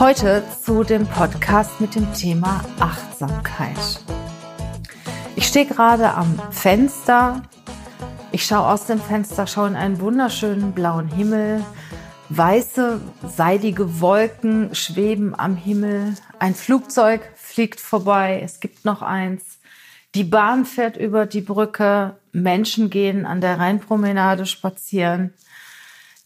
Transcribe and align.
Heute 0.00 0.42
zu 0.64 0.82
dem 0.82 1.06
Podcast 1.06 1.78
mit 1.78 1.94
dem 1.94 2.10
Thema 2.14 2.64
Achtsamkeit. 2.78 3.76
Ich 5.36 5.46
stehe 5.46 5.66
gerade 5.66 6.14
am 6.14 6.40
Fenster. 6.50 7.42
Ich 8.32 8.46
schaue 8.46 8.66
aus 8.66 8.86
dem 8.86 8.98
Fenster, 8.98 9.46
schaue 9.46 9.68
in 9.68 9.76
einen 9.76 10.00
wunderschönen 10.00 10.72
blauen 10.72 11.06
Himmel. 11.08 11.62
Weiße, 12.30 12.98
seidige 13.28 14.00
Wolken 14.00 14.74
schweben 14.74 15.38
am 15.38 15.54
Himmel. 15.54 16.14
Ein 16.38 16.54
Flugzeug 16.54 17.20
fliegt 17.36 17.78
vorbei. 17.78 18.40
Es 18.42 18.60
gibt 18.60 18.86
noch 18.86 19.02
eins. 19.02 19.58
Die 20.14 20.24
Bahn 20.24 20.64
fährt 20.64 20.96
über 20.96 21.26
die 21.26 21.42
Brücke. 21.42 22.16
Menschen 22.32 22.88
gehen 22.88 23.26
an 23.26 23.42
der 23.42 23.58
Rheinpromenade 23.58 24.46
spazieren. 24.46 25.34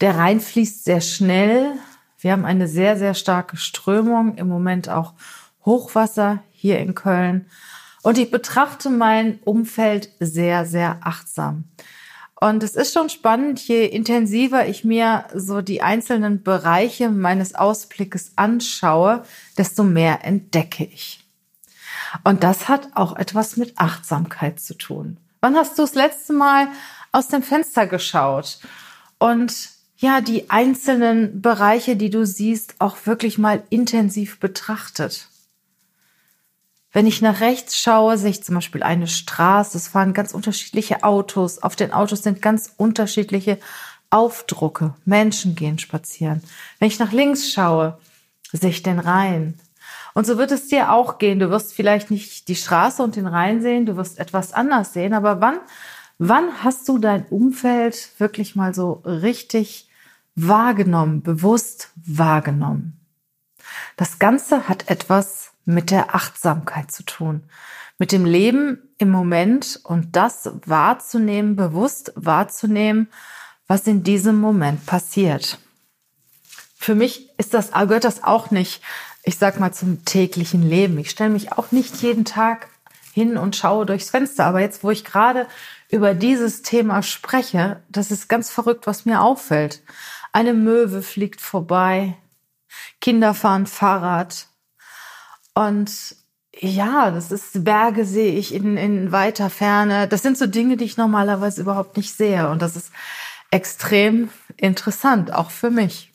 Der 0.01 0.17
Rhein 0.17 0.39
fließt 0.39 0.85
sehr 0.85 1.01
schnell. 1.01 1.73
Wir 2.25 2.33
haben 2.33 2.47
eine 2.47 2.69
sehr, 2.69 2.97
sehr 2.97 3.13
starke 3.13 3.59
Strömung, 3.59 4.37
im 4.37 4.49
Moment 4.49 4.89
auch 4.89 5.13
Hochwasser 5.67 6.43
hier 6.53 6.79
in 6.79 6.95
Köln. 6.95 7.51
Und 8.03 8.17
ich 8.17 8.31
betrachte 8.31 8.89
mein 8.89 9.41
Umfeld 9.45 10.09
sehr, 10.21 10.65
sehr 10.65 11.01
achtsam. 11.03 11.65
Und 12.41 12.63
es 12.63 12.77
ist 12.77 12.95
schon 12.95 13.11
spannend, 13.11 13.61
je 13.69 13.85
intensiver 13.85 14.67
ich 14.67 14.85
mir 14.85 15.27
so 15.35 15.61
die 15.61 15.83
einzelnen 15.83 16.43
Bereiche 16.43 17.11
meines 17.11 17.55
Ausblickes 17.55 18.33
anschaue, 18.37 19.23
desto 19.59 19.85
mehr 19.85 20.25
entdecke 20.25 20.85
ich. 20.85 21.29
Und 22.25 22.43
das 22.43 22.69
hat 22.69 22.89
auch 22.95 23.17
etwas 23.17 23.59
mit 23.59 23.75
Achtsamkeit 23.77 24.61
zu 24.61 24.79
tun. 24.79 25.19
Wann 25.43 25.57
hast 25.57 25.79
du 25.79 25.83
das 25.83 25.95
letzte 25.95 26.33
Mal 26.33 26.69
aus 27.13 27.29
dem 27.29 27.43
Fenster 27.43 27.87
geschaut 27.87 28.61
und 29.19 29.75
ja, 30.05 30.21
die 30.21 30.51
einzelnen 30.51 31.41
Bereiche, 31.41 31.97
die 31.97 32.11
du 32.11 32.25
siehst, 32.27 32.75
auch 32.79 32.97
wirklich 33.05 33.39
mal 33.39 33.63
intensiv 33.71 34.39
betrachtet. 34.39 35.29
Wenn 36.93 37.07
ich 37.07 37.23
nach 37.23 37.41
rechts 37.41 37.77
schaue, 37.79 38.17
sehe 38.17 38.31
ich 38.31 38.45
zum 38.45 38.55
Beispiel 38.55 38.83
eine 38.83 39.09
Straße. 39.09 39.77
Es 39.77 39.89
fahren 39.89 40.15
ganz 40.15 40.33
unterschiedliche 40.33 41.03
Autos. 41.03 41.61
Auf 41.63 41.75
den 41.75 41.93
Autos 41.93 42.23
sind 42.23 42.41
ganz 42.41 42.73
unterschiedliche 42.77 43.59
Aufdrucke. 44.11 44.95
Menschen 45.05 45.57
gehen 45.57 45.79
spazieren. 45.81 46.43
Wenn 46.79 46.89
ich 46.89 47.01
nach 47.01 47.11
links 47.11 47.51
schaue, 47.51 47.99
sehe 48.53 48.71
ich 48.71 48.85
den 48.85 49.01
Rhein. 49.01 49.59
Und 50.13 50.27
so 50.27 50.39
wird 50.39 50.53
es 50.53 50.69
dir 50.69 50.93
auch 50.93 51.19
gehen. 51.19 51.41
Du 51.41 51.51
wirst 51.51 51.75
vielleicht 51.75 52.13
nicht 52.13 52.47
die 52.47 52.55
Straße 52.55 53.03
und 53.03 53.17
den 53.17 53.27
Rhein 53.27 53.61
sehen. 53.61 53.87
Du 53.87 53.97
wirst 53.97 54.21
etwas 54.21 54.53
anders 54.53 54.93
sehen. 54.93 55.15
Aber 55.15 55.41
wann 55.41 55.59
Wann 56.19 56.63
hast 56.63 56.89
du 56.89 56.99
dein 56.99 57.27
Umfeld 57.27 58.11
wirklich 58.19 58.55
mal 58.55 58.73
so 58.73 59.03
richtig 59.05 59.89
wahrgenommen, 60.35 61.23
bewusst 61.23 61.91
wahrgenommen? 61.97 63.01
Das 63.97 64.19
Ganze 64.19 64.69
hat 64.69 64.89
etwas 64.91 65.53
mit 65.65 65.91
der 65.91 66.15
Achtsamkeit 66.15 66.91
zu 66.91 67.05
tun, 67.05 67.45
mit 67.99 68.13
dem 68.13 68.25
Leben 68.25 68.79
im 68.99 69.11
Moment 69.11 69.81
und 69.85 70.17
das 70.17 70.51
wahrzunehmen, 70.67 71.57
bewusst 71.57 72.13
wahrzunehmen, 72.17 73.09
was 73.67 73.87
in 73.87 74.03
diesem 74.03 74.41
Moment 74.41 74.85
passiert. 74.87 75.59
Für 76.77 76.95
mich 76.95 77.31
ist 77.39 77.55
das, 77.55 77.73
gehört 77.73 78.05
das 78.05 78.23
auch 78.23 78.51
nicht, 78.51 78.83
ich 79.23 79.39
sag 79.39 79.59
mal, 79.59 79.73
zum 79.73 80.05
täglichen 80.05 80.63
Leben. 80.63 80.99
Ich 80.99 81.11
stelle 81.11 81.31
mich 81.31 81.53
auch 81.53 81.73
nicht 81.73 82.03
jeden 82.03 82.27
Tag 82.27 82.69
hin 83.15 83.39
und 83.39 83.57
schaue 83.57 83.87
durchs 83.87 84.11
Fenster. 84.11 84.45
Aber 84.45 84.61
jetzt, 84.61 84.85
wo 84.85 84.91
ich 84.91 85.05
gerade 85.05 85.47
über 85.89 86.15
dieses 86.15 86.63
Thema 86.63 87.03
spreche, 87.03 87.81
das 87.89 88.11
ist 88.11 88.29
ganz 88.29 88.51
verrückt, 88.51 88.87
was 88.87 89.07
mir 89.07 89.23
auffällt. 89.23 89.83
Eine 90.35 90.53
Möwe 90.53 91.03
fliegt 91.03 91.41
vorbei, 91.41 92.17
Kinder 93.01 93.35
fahren 93.35 93.67
Fahrrad 93.67 94.49
und 95.55 96.17
ja, 96.59 97.13
das 97.13 97.31
ist 97.31 97.63
Berge 97.63 98.05
sehe 98.05 98.33
ich 98.33 98.53
in, 98.53 98.77
in 98.77 99.13
weiter 99.13 99.49
Ferne. 99.49 100.09
Das 100.09 100.23
sind 100.23 100.37
so 100.37 100.49
Dinge, 100.49 100.77
die 100.77 100.87
ich 100.87 100.97
normalerweise 100.97 101.61
überhaupt 101.61 101.97
nicht 101.97 102.17
sehe 102.17 102.51
und 102.51 102.63
das 102.63 102.75
ist 102.75 102.91
extrem 103.53 104.29
interessant, 104.57 105.33
auch 105.33 105.53
für 105.53 105.71
mich. 105.71 106.13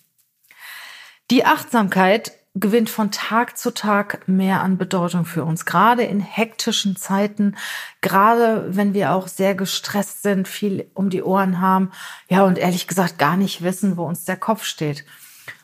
Die 1.32 1.46
Achtsamkeit 1.46 2.34
gewinnt 2.56 2.90
von 2.90 3.12
Tag 3.12 3.58
zu 3.58 3.74
Tag 3.74 4.28
mehr 4.28 4.62
an 4.62 4.78
Bedeutung 4.78 5.26
für 5.26 5.44
uns, 5.44 5.66
gerade 5.66 6.04
in 6.04 6.20
hektischen 6.20 6.96
Zeiten, 6.96 7.56
gerade 8.02 8.76
wenn 8.76 8.94
wir 8.94 9.14
auch 9.14 9.28
sehr 9.28 9.56
gestresst 9.56 10.24
sind, 10.24 10.48
viel 10.48 10.90
um 10.94 11.10
die 11.10 11.24
Ohren 11.24 11.62
haben, 11.62 11.92
ja, 12.28 12.44
und 12.44 12.58
ehrlich 12.58 12.88
gesagt 12.88 13.18
gar 13.18 13.38
nicht 13.38 13.62
wissen, 13.62 13.98
wo 13.98 14.04
uns 14.04 14.26
der 14.26 14.38
Kopf 14.38 14.64
steht. 14.64 15.06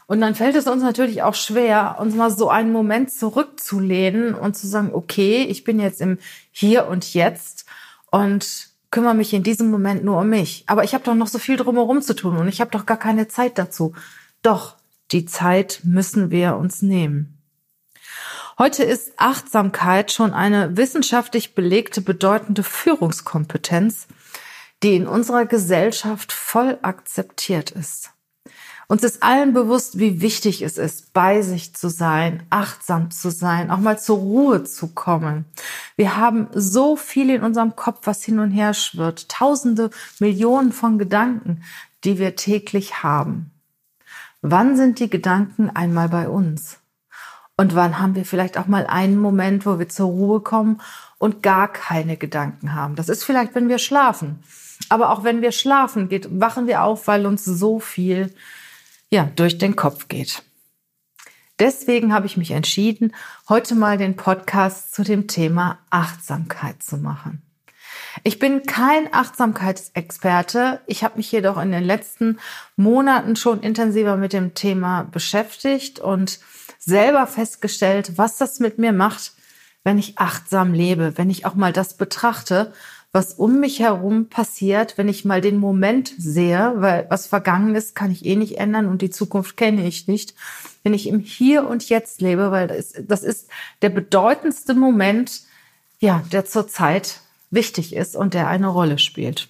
Und 0.08 0.22
dann 0.22 0.36
fällt 0.36 0.56
es 0.56 0.68
uns 0.68 0.84
natürlich 0.84 1.24
auch 1.24 1.34
schwer, 1.34 1.98
uns 2.00 2.14
mal 2.14 2.30
so 2.30 2.50
einen 2.50 2.72
Moment 2.72 3.12
zurückzulehnen 3.12 4.36
und 4.36 4.56
zu 4.56 4.68
sagen, 4.68 4.92
okay, 4.94 5.44
ich 5.44 5.64
bin 5.64 5.80
jetzt 5.80 6.00
im 6.00 6.20
Hier 6.52 6.88
und 6.88 7.14
Jetzt 7.16 7.66
und 8.12 8.70
kümmere 8.92 9.16
mich 9.16 9.34
in 9.34 9.42
diesem 9.42 9.72
Moment 9.72 10.04
nur 10.04 10.20
um 10.20 10.30
mich. 10.30 10.64
Aber 10.68 10.84
ich 10.84 10.94
habe 10.94 11.04
doch 11.04 11.16
noch 11.16 11.28
so 11.28 11.40
viel 11.40 11.58
drumherum 11.58 12.04
zu 12.04 12.16
tun 12.16 12.38
und 12.38 12.48
ich 12.48 12.62
habe 12.62 12.72
doch 12.72 12.86
gar 12.86 12.98
keine 12.98 13.28
Zeit 13.28 13.58
dazu. 13.58 13.94
Doch, 14.44 14.76
die 15.12 15.26
Zeit 15.26 15.82
müssen 15.84 16.32
wir 16.32 16.56
uns 16.56 16.82
nehmen. 16.82 17.42
Heute 18.58 18.84
ist 18.84 19.14
Achtsamkeit 19.18 20.12
schon 20.12 20.34
eine 20.34 20.78
wissenschaftlich 20.78 21.56
belegte 21.56 22.02
bedeutende 22.02 22.64
Führungskompetenz, 22.64 24.08
die 24.82 24.96
in 24.96 25.08
unserer 25.08 25.46
Gesellschaft 25.46 26.32
voll 26.32 26.80
akzeptiert 26.82 27.72
ist. 27.72 28.12
Uns 28.88 29.04
ist 29.04 29.24
allen 29.24 29.54
bewusst, 29.54 29.98
wie 29.98 30.22
wichtig 30.22 30.62
es 30.62 30.78
ist, 30.78 31.12
bei 31.12 31.42
sich 31.42 31.74
zu 31.74 31.90
sein, 31.90 32.44
achtsam 32.52 33.10
zu 33.10 33.32
sein, 33.32 33.72
auch 33.72 33.80
mal 33.80 34.00
zur 34.00 34.20
Ruhe 34.20 34.64
zu 34.64 34.94
kommen. 34.94 35.46
Wir 35.96 36.18
haben 36.18 36.48
so 36.54 36.96
viel 36.96 37.32
in 37.32 37.42
unserem 37.42 37.76
Kopf, 37.76 38.02
was 38.04 38.24
hin 38.24 38.40
und 38.40 38.52
her 38.52 38.76
schwirrt, 38.76 39.28
tausende, 39.28 39.90
Millionen 40.20 40.72
von 40.72 41.00
Gedanken, 41.00 41.64
die 42.04 42.20
wir 42.20 42.36
täglich 42.36 43.02
haben. 43.02 43.55
Wann 44.48 44.78
sind 44.78 45.00
die 45.00 45.10
Gedanken 45.10 45.72
einmal 45.72 46.08
bei 46.08 46.30
uns? 46.30 46.78
Und 47.58 47.74
wann 47.74 47.98
haben 47.98 48.14
wir 48.14 48.26
vielleicht 48.26 48.60
auch 48.60 48.68
mal 48.68 48.86
einen 48.86 49.18
Moment, 49.18 49.66
wo 49.66 49.80
wir 49.80 49.90
zur 49.90 50.06
Ruhe 50.06 50.40
kommen 50.40 50.82
und 51.18 51.42
gar 51.42 51.68
keine 51.68 52.16
Gedanken 52.16 52.76
haben? 52.76 52.96
Das 52.96 53.10
ist 53.10 53.24
vielleicht, 53.24 53.56
wenn 53.56 53.70
wir 53.70 53.80
schlafen. 53.80 54.44
Aber 54.88 55.10
auch 55.10 55.24
wenn 55.24 55.42
wir 55.42 55.52
schlafen, 55.52 56.10
geht, 56.10 56.28
wachen 56.40 56.68
wir 56.68 56.84
auf, 56.84 57.08
weil 57.08 57.26
uns 57.26 57.44
so 57.44 57.80
viel, 57.80 58.36
ja, 59.10 59.32
durch 59.36 59.58
den 59.58 59.76
Kopf 59.76 60.10
geht. 60.10 60.44
Deswegen 61.58 62.14
habe 62.14 62.28
ich 62.28 62.38
mich 62.38 62.52
entschieden, 62.52 63.16
heute 63.50 63.74
mal 63.74 63.98
den 63.98 64.16
Podcast 64.16 64.94
zu 64.94 65.04
dem 65.04 65.26
Thema 65.28 65.80
Achtsamkeit 65.90 66.84
zu 66.84 66.98
machen. 66.98 67.42
Ich 68.24 68.40
bin 68.40 68.64
kein 68.64 69.14
Achtsamkeitsexperte. 69.14 70.82
Ich 70.88 71.04
habe 71.04 71.18
mich 71.18 71.32
jedoch 71.32 71.62
in 71.62 71.72
den 71.72 71.84
letzten 71.84 72.40
Monaten 72.76 73.36
schon 73.36 73.62
intensiver 73.62 74.18
mit 74.18 74.34
dem 74.34 74.54
Thema 74.54 75.04
beschäftigt 75.04 76.00
und 76.00 76.40
selber 76.80 77.28
festgestellt, 77.28 78.18
was 78.18 78.38
das 78.38 78.60
mit 78.60 78.78
mir 78.78 78.94
macht, 78.94 79.34
wenn 79.84 79.98
ich 79.98 80.18
achtsam 80.18 80.74
lebe, 80.74 81.18
wenn 81.18 81.30
ich 81.30 81.46
auch 81.46 81.56
mal 81.56 81.74
das 81.74 81.96
betrachte, 81.96 82.74
was 83.12 83.34
um 83.34 83.62
mich 83.62 83.80
herum 83.80 84.28
passiert, 84.28 84.98
wenn 84.98 85.08
ich 85.08 85.24
mal 85.24 85.40
den 85.40 85.58
Moment 85.58 86.14
sehe, 86.18 86.74
weil 86.76 87.06
was 87.10 87.28
vergangen 87.28 87.74
ist, 87.74 87.96
kann 87.96 88.12
ich 88.12 88.26
eh 88.26 88.36
nicht 88.36 88.58
ändern 88.58 88.88
und 88.88 89.02
die 89.02 89.10
Zukunft 89.10 89.56
kenne 89.56 89.88
ich 89.88 90.08
nicht. 90.08 90.36
Wenn 90.84 90.94
ich 90.94 91.08
im 91.08 91.20
Hier 91.20 91.68
und 91.68 91.88
Jetzt 91.88 92.20
lebe, 92.20 92.52
weil 92.52 92.68
das, 92.68 92.94
das 93.08 93.24
ist 93.24 93.48
der 93.82 93.90
bedeutendste 93.90 94.74
Moment, 94.74 95.44
ja, 96.00 96.24
der 96.32 96.44
zurzeit 96.46 97.22
wichtig 97.56 97.96
ist 97.96 98.16
und 98.16 98.34
der 98.36 98.48
eine 98.48 98.68
Rolle 98.68 99.00
spielt. 99.00 99.50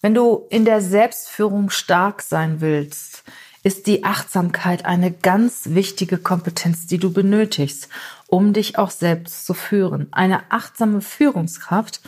Wenn 0.00 0.14
du 0.14 0.46
in 0.50 0.64
der 0.64 0.80
Selbstführung 0.80 1.70
stark 1.70 2.22
sein 2.22 2.60
willst, 2.60 3.24
ist 3.62 3.86
die 3.86 4.04
Achtsamkeit 4.04 4.84
eine 4.84 5.12
ganz 5.12 5.70
wichtige 5.70 6.18
Kompetenz, 6.18 6.86
die 6.86 6.98
du 6.98 7.12
benötigst, 7.12 7.88
um 8.32 8.54
dich 8.54 8.78
auch 8.78 8.90
selbst 8.90 9.44
zu 9.44 9.52
führen. 9.52 10.08
Eine 10.10 10.50
achtsame 10.50 11.02
Führungskraft 11.02 12.00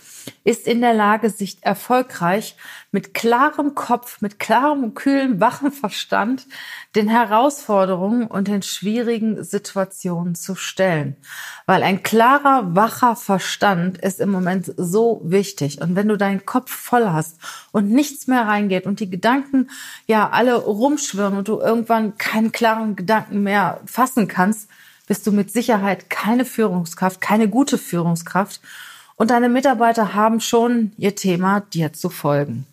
ist 0.42 0.66
in 0.66 0.80
der 0.80 0.94
Lage, 0.94 1.28
sich 1.28 1.58
erfolgreich 1.60 2.56
mit 2.92 3.12
klarem 3.12 3.74
Kopf, 3.74 4.22
mit 4.22 4.38
klarem, 4.38 4.94
kühlen, 4.94 5.38
wachen 5.38 5.70
Verstand 5.70 6.46
den 6.94 7.10
Herausforderungen 7.10 8.26
und 8.26 8.48
den 8.48 8.62
schwierigen 8.62 9.44
Situationen 9.44 10.34
zu 10.34 10.54
stellen. 10.54 11.16
Weil 11.66 11.82
ein 11.82 12.02
klarer, 12.02 12.74
wacher 12.74 13.16
Verstand 13.16 13.98
ist 13.98 14.18
im 14.18 14.30
Moment 14.30 14.72
so 14.78 15.20
wichtig. 15.24 15.82
Und 15.82 15.94
wenn 15.94 16.08
du 16.08 16.16
deinen 16.16 16.46
Kopf 16.46 16.70
voll 16.70 17.10
hast 17.10 17.36
und 17.70 17.90
nichts 17.90 18.28
mehr 18.28 18.46
reingeht 18.46 18.86
und 18.86 18.98
die 18.98 19.10
Gedanken 19.10 19.68
ja 20.06 20.30
alle 20.30 20.54
rumschwirren 20.54 21.36
und 21.36 21.48
du 21.48 21.60
irgendwann 21.60 22.16
keinen 22.16 22.50
klaren 22.50 22.96
Gedanken 22.96 23.42
mehr 23.42 23.82
fassen 23.84 24.26
kannst, 24.26 24.70
bist 25.06 25.26
du 25.26 25.32
mit 25.32 25.52
Sicherheit 25.52 26.10
keine 26.10 26.44
Führungskraft, 26.44 27.20
keine 27.20 27.48
gute 27.48 27.78
Führungskraft. 27.78 28.60
Und 29.16 29.30
deine 29.30 29.48
Mitarbeiter 29.48 30.14
haben 30.14 30.40
schon 30.40 30.92
ihr 30.96 31.14
Thema, 31.14 31.60
dir 31.60 31.92
zu 31.92 32.10
folgen. 32.10 32.66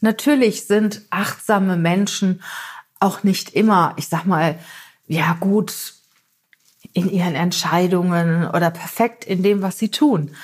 Natürlich 0.00 0.66
sind 0.66 1.02
achtsame 1.10 1.76
Menschen 1.76 2.42
auch 2.98 3.22
nicht 3.22 3.50
immer, 3.54 3.94
ich 3.96 4.08
sag 4.08 4.24
mal, 4.24 4.58
ja 5.06 5.36
gut 5.38 5.94
in 6.92 7.10
ihren 7.10 7.34
Entscheidungen 7.34 8.48
oder 8.48 8.70
perfekt 8.70 9.24
in 9.24 9.42
dem, 9.42 9.62
was 9.62 9.78
sie 9.78 9.90
tun. 9.90 10.34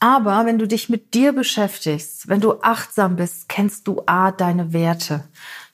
Aber 0.00 0.44
wenn 0.44 0.58
du 0.58 0.68
dich 0.68 0.88
mit 0.88 1.14
dir 1.14 1.32
beschäftigst, 1.32 2.28
wenn 2.28 2.40
du 2.40 2.60
achtsam 2.60 3.16
bist, 3.16 3.48
kennst 3.48 3.86
du 3.88 4.02
A, 4.06 4.32
deine 4.32 4.72
Werte. 4.72 5.24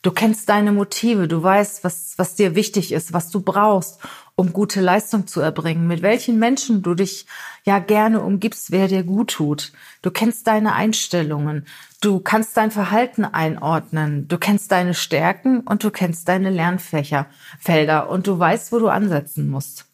Du 0.02 0.12
kennst 0.12 0.48
deine 0.48 0.72
Motive, 0.72 1.28
du 1.28 1.42
weißt, 1.42 1.84
was, 1.84 2.14
was 2.16 2.34
dir 2.34 2.54
wichtig 2.54 2.92
ist, 2.92 3.12
was 3.12 3.28
du 3.28 3.42
brauchst, 3.42 4.00
um 4.34 4.54
gute 4.54 4.80
Leistung 4.80 5.26
zu 5.26 5.42
erbringen, 5.42 5.86
mit 5.86 6.00
welchen 6.00 6.38
Menschen 6.38 6.82
du 6.82 6.94
dich 6.94 7.26
ja 7.64 7.80
gerne 7.80 8.22
umgibst, 8.22 8.70
wer 8.70 8.88
dir 8.88 9.02
gut 9.02 9.32
tut. 9.32 9.72
Du 10.00 10.10
kennst 10.10 10.46
deine 10.46 10.72
Einstellungen, 10.72 11.66
du 12.00 12.20
kannst 12.20 12.56
dein 12.56 12.70
Verhalten 12.70 13.26
einordnen, 13.26 14.26
du 14.26 14.38
kennst 14.38 14.72
deine 14.72 14.94
Stärken 14.94 15.60
und 15.60 15.84
du 15.84 15.90
kennst 15.90 16.26
deine 16.28 16.48
Lernfächer, 16.48 17.26
Felder 17.58 18.08
und 18.08 18.26
du 18.26 18.38
weißt, 18.38 18.72
wo 18.72 18.78
du 18.78 18.88
ansetzen 18.88 19.50
musst. 19.50 19.84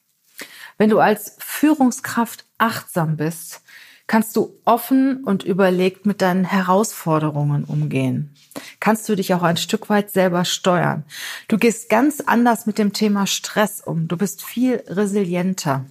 Wenn 0.78 0.90
du 0.90 1.00
als 1.00 1.36
Führungskraft 1.40 2.44
achtsam 2.58 3.16
bist, 3.16 3.62
kannst 4.06 4.36
du 4.36 4.58
offen 4.64 5.24
und 5.24 5.42
überlegt 5.42 6.06
mit 6.06 6.22
deinen 6.22 6.44
Herausforderungen 6.44 7.64
umgehen. 7.64 8.34
Kannst 8.80 9.08
du 9.08 9.16
dich 9.16 9.34
auch 9.34 9.42
ein 9.42 9.56
Stück 9.56 9.88
weit 9.90 10.10
selber 10.10 10.44
steuern. 10.44 11.04
Du 11.48 11.58
gehst 11.58 11.88
ganz 11.88 12.20
anders 12.20 12.66
mit 12.66 12.78
dem 12.78 12.92
Thema 12.92 13.26
Stress 13.26 13.80
um. 13.80 14.08
Du 14.08 14.16
bist 14.16 14.44
viel 14.44 14.82
resilienter. 14.86 15.84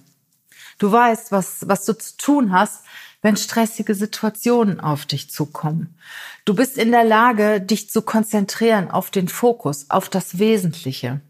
Du 0.78 0.90
weißt, 0.90 1.32
was, 1.32 1.68
was 1.68 1.84
du 1.84 1.96
zu 1.96 2.16
tun 2.16 2.52
hast, 2.52 2.84
wenn 3.22 3.36
stressige 3.36 3.94
Situationen 3.94 4.80
auf 4.80 5.06
dich 5.06 5.30
zukommen. 5.30 5.96
Du 6.44 6.54
bist 6.54 6.78
in 6.78 6.92
der 6.92 7.04
Lage, 7.04 7.60
dich 7.60 7.90
zu 7.90 8.02
konzentrieren 8.02 8.90
auf 8.90 9.10
den 9.10 9.28
Fokus, 9.28 9.90
auf 9.90 10.08
das 10.08 10.38
Wesentliche. 10.38 11.20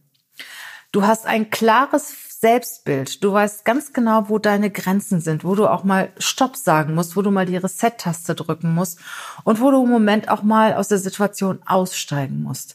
Du 0.93 1.07
hast 1.07 1.27
ein 1.27 1.51
klares 1.51 2.13
Selbstbild. 2.39 3.25
Du 3.25 3.33
weißt 3.33 3.65
ganz 3.65 3.95
genau, 3.95 4.29
wo 4.29 4.39
deine 4.39 4.71
Grenzen 4.71 5.23
sind, 5.23 5.43
wo 5.43 5.55
du 5.55 5.67
auch 5.67 5.85
mal 5.85 6.13
Stopp 6.19 6.57
sagen 6.57 6.95
musst, 6.95 7.17
wo 7.17 7.23
du 7.23 7.31
mal 7.31 7.47
die 7.47 7.57
Reset-Taste 7.57 8.35
drücken 8.35 8.75
musst 8.75 8.99
und 9.45 9.59
wo 9.61 9.71
du 9.71 9.83
im 9.83 9.89
Moment 9.89 10.29
auch 10.29 10.43
mal 10.43 10.75
aus 10.75 10.89
der 10.89 10.99
Situation 10.99 11.61
aussteigen 11.65 12.43
musst. 12.43 12.75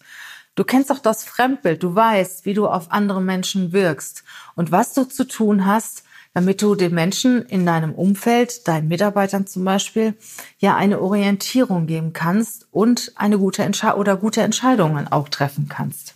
Du 0.55 0.63
kennst 0.63 0.91
auch 0.91 0.99
das 0.99 1.23
Fremdbild. 1.23 1.83
Du 1.83 1.93
weißt, 1.93 2.45
wie 2.45 2.55
du 2.55 2.67
auf 2.67 2.91
andere 2.91 3.21
Menschen 3.21 3.71
wirkst 3.71 4.23
und 4.55 4.71
was 4.71 4.93
du 4.93 5.03
zu 5.03 5.27
tun 5.27 5.65
hast, 5.67 6.05
damit 6.33 6.63
du 6.63 6.73
den 6.73 6.95
Menschen 6.95 7.45
in 7.45 7.63
deinem 7.63 7.93
Umfeld, 7.93 8.67
deinen 8.67 8.87
Mitarbeitern 8.87 9.45
zum 9.45 9.63
Beispiel, 9.63 10.15
ja 10.57 10.75
eine 10.75 10.99
Orientierung 10.99 11.85
geben 11.85 12.13
kannst 12.13 12.67
und 12.71 13.11
eine 13.15 13.37
gute 13.37 13.61
Entscheidung 13.61 13.99
oder 13.99 14.17
gute 14.17 14.41
Entscheidungen 14.41 15.07
auch 15.07 15.29
treffen 15.29 15.67
kannst. 15.69 16.15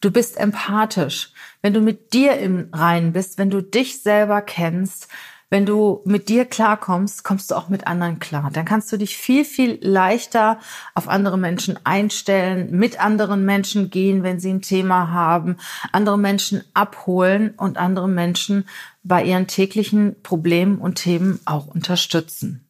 Du 0.00 0.10
bist 0.10 0.38
empathisch. 0.38 1.32
Wenn 1.62 1.74
du 1.74 1.80
mit 1.80 2.12
dir 2.14 2.38
im 2.38 2.68
Reinen 2.72 3.12
bist, 3.12 3.38
wenn 3.38 3.50
du 3.50 3.62
dich 3.62 4.02
selber 4.02 4.40
kennst, 4.40 5.08
wenn 5.52 5.66
du 5.66 6.00
mit 6.04 6.28
dir 6.28 6.44
klarkommst, 6.44 7.24
kommst 7.24 7.50
du 7.50 7.56
auch 7.56 7.68
mit 7.68 7.88
anderen 7.88 8.20
klar. 8.20 8.50
Dann 8.52 8.64
kannst 8.64 8.92
du 8.92 8.96
dich 8.96 9.16
viel, 9.16 9.44
viel 9.44 9.78
leichter 9.82 10.60
auf 10.94 11.08
andere 11.08 11.36
Menschen 11.36 11.76
einstellen, 11.84 12.70
mit 12.70 13.00
anderen 13.00 13.44
Menschen 13.44 13.90
gehen, 13.90 14.22
wenn 14.22 14.38
sie 14.38 14.50
ein 14.50 14.62
Thema 14.62 15.10
haben, 15.10 15.56
andere 15.90 16.18
Menschen 16.18 16.62
abholen 16.72 17.50
und 17.56 17.78
andere 17.78 18.08
Menschen 18.08 18.68
bei 19.02 19.24
ihren 19.24 19.48
täglichen 19.48 20.22
Problemen 20.22 20.78
und 20.78 20.94
Themen 20.94 21.40
auch 21.46 21.66
unterstützen. 21.66 22.68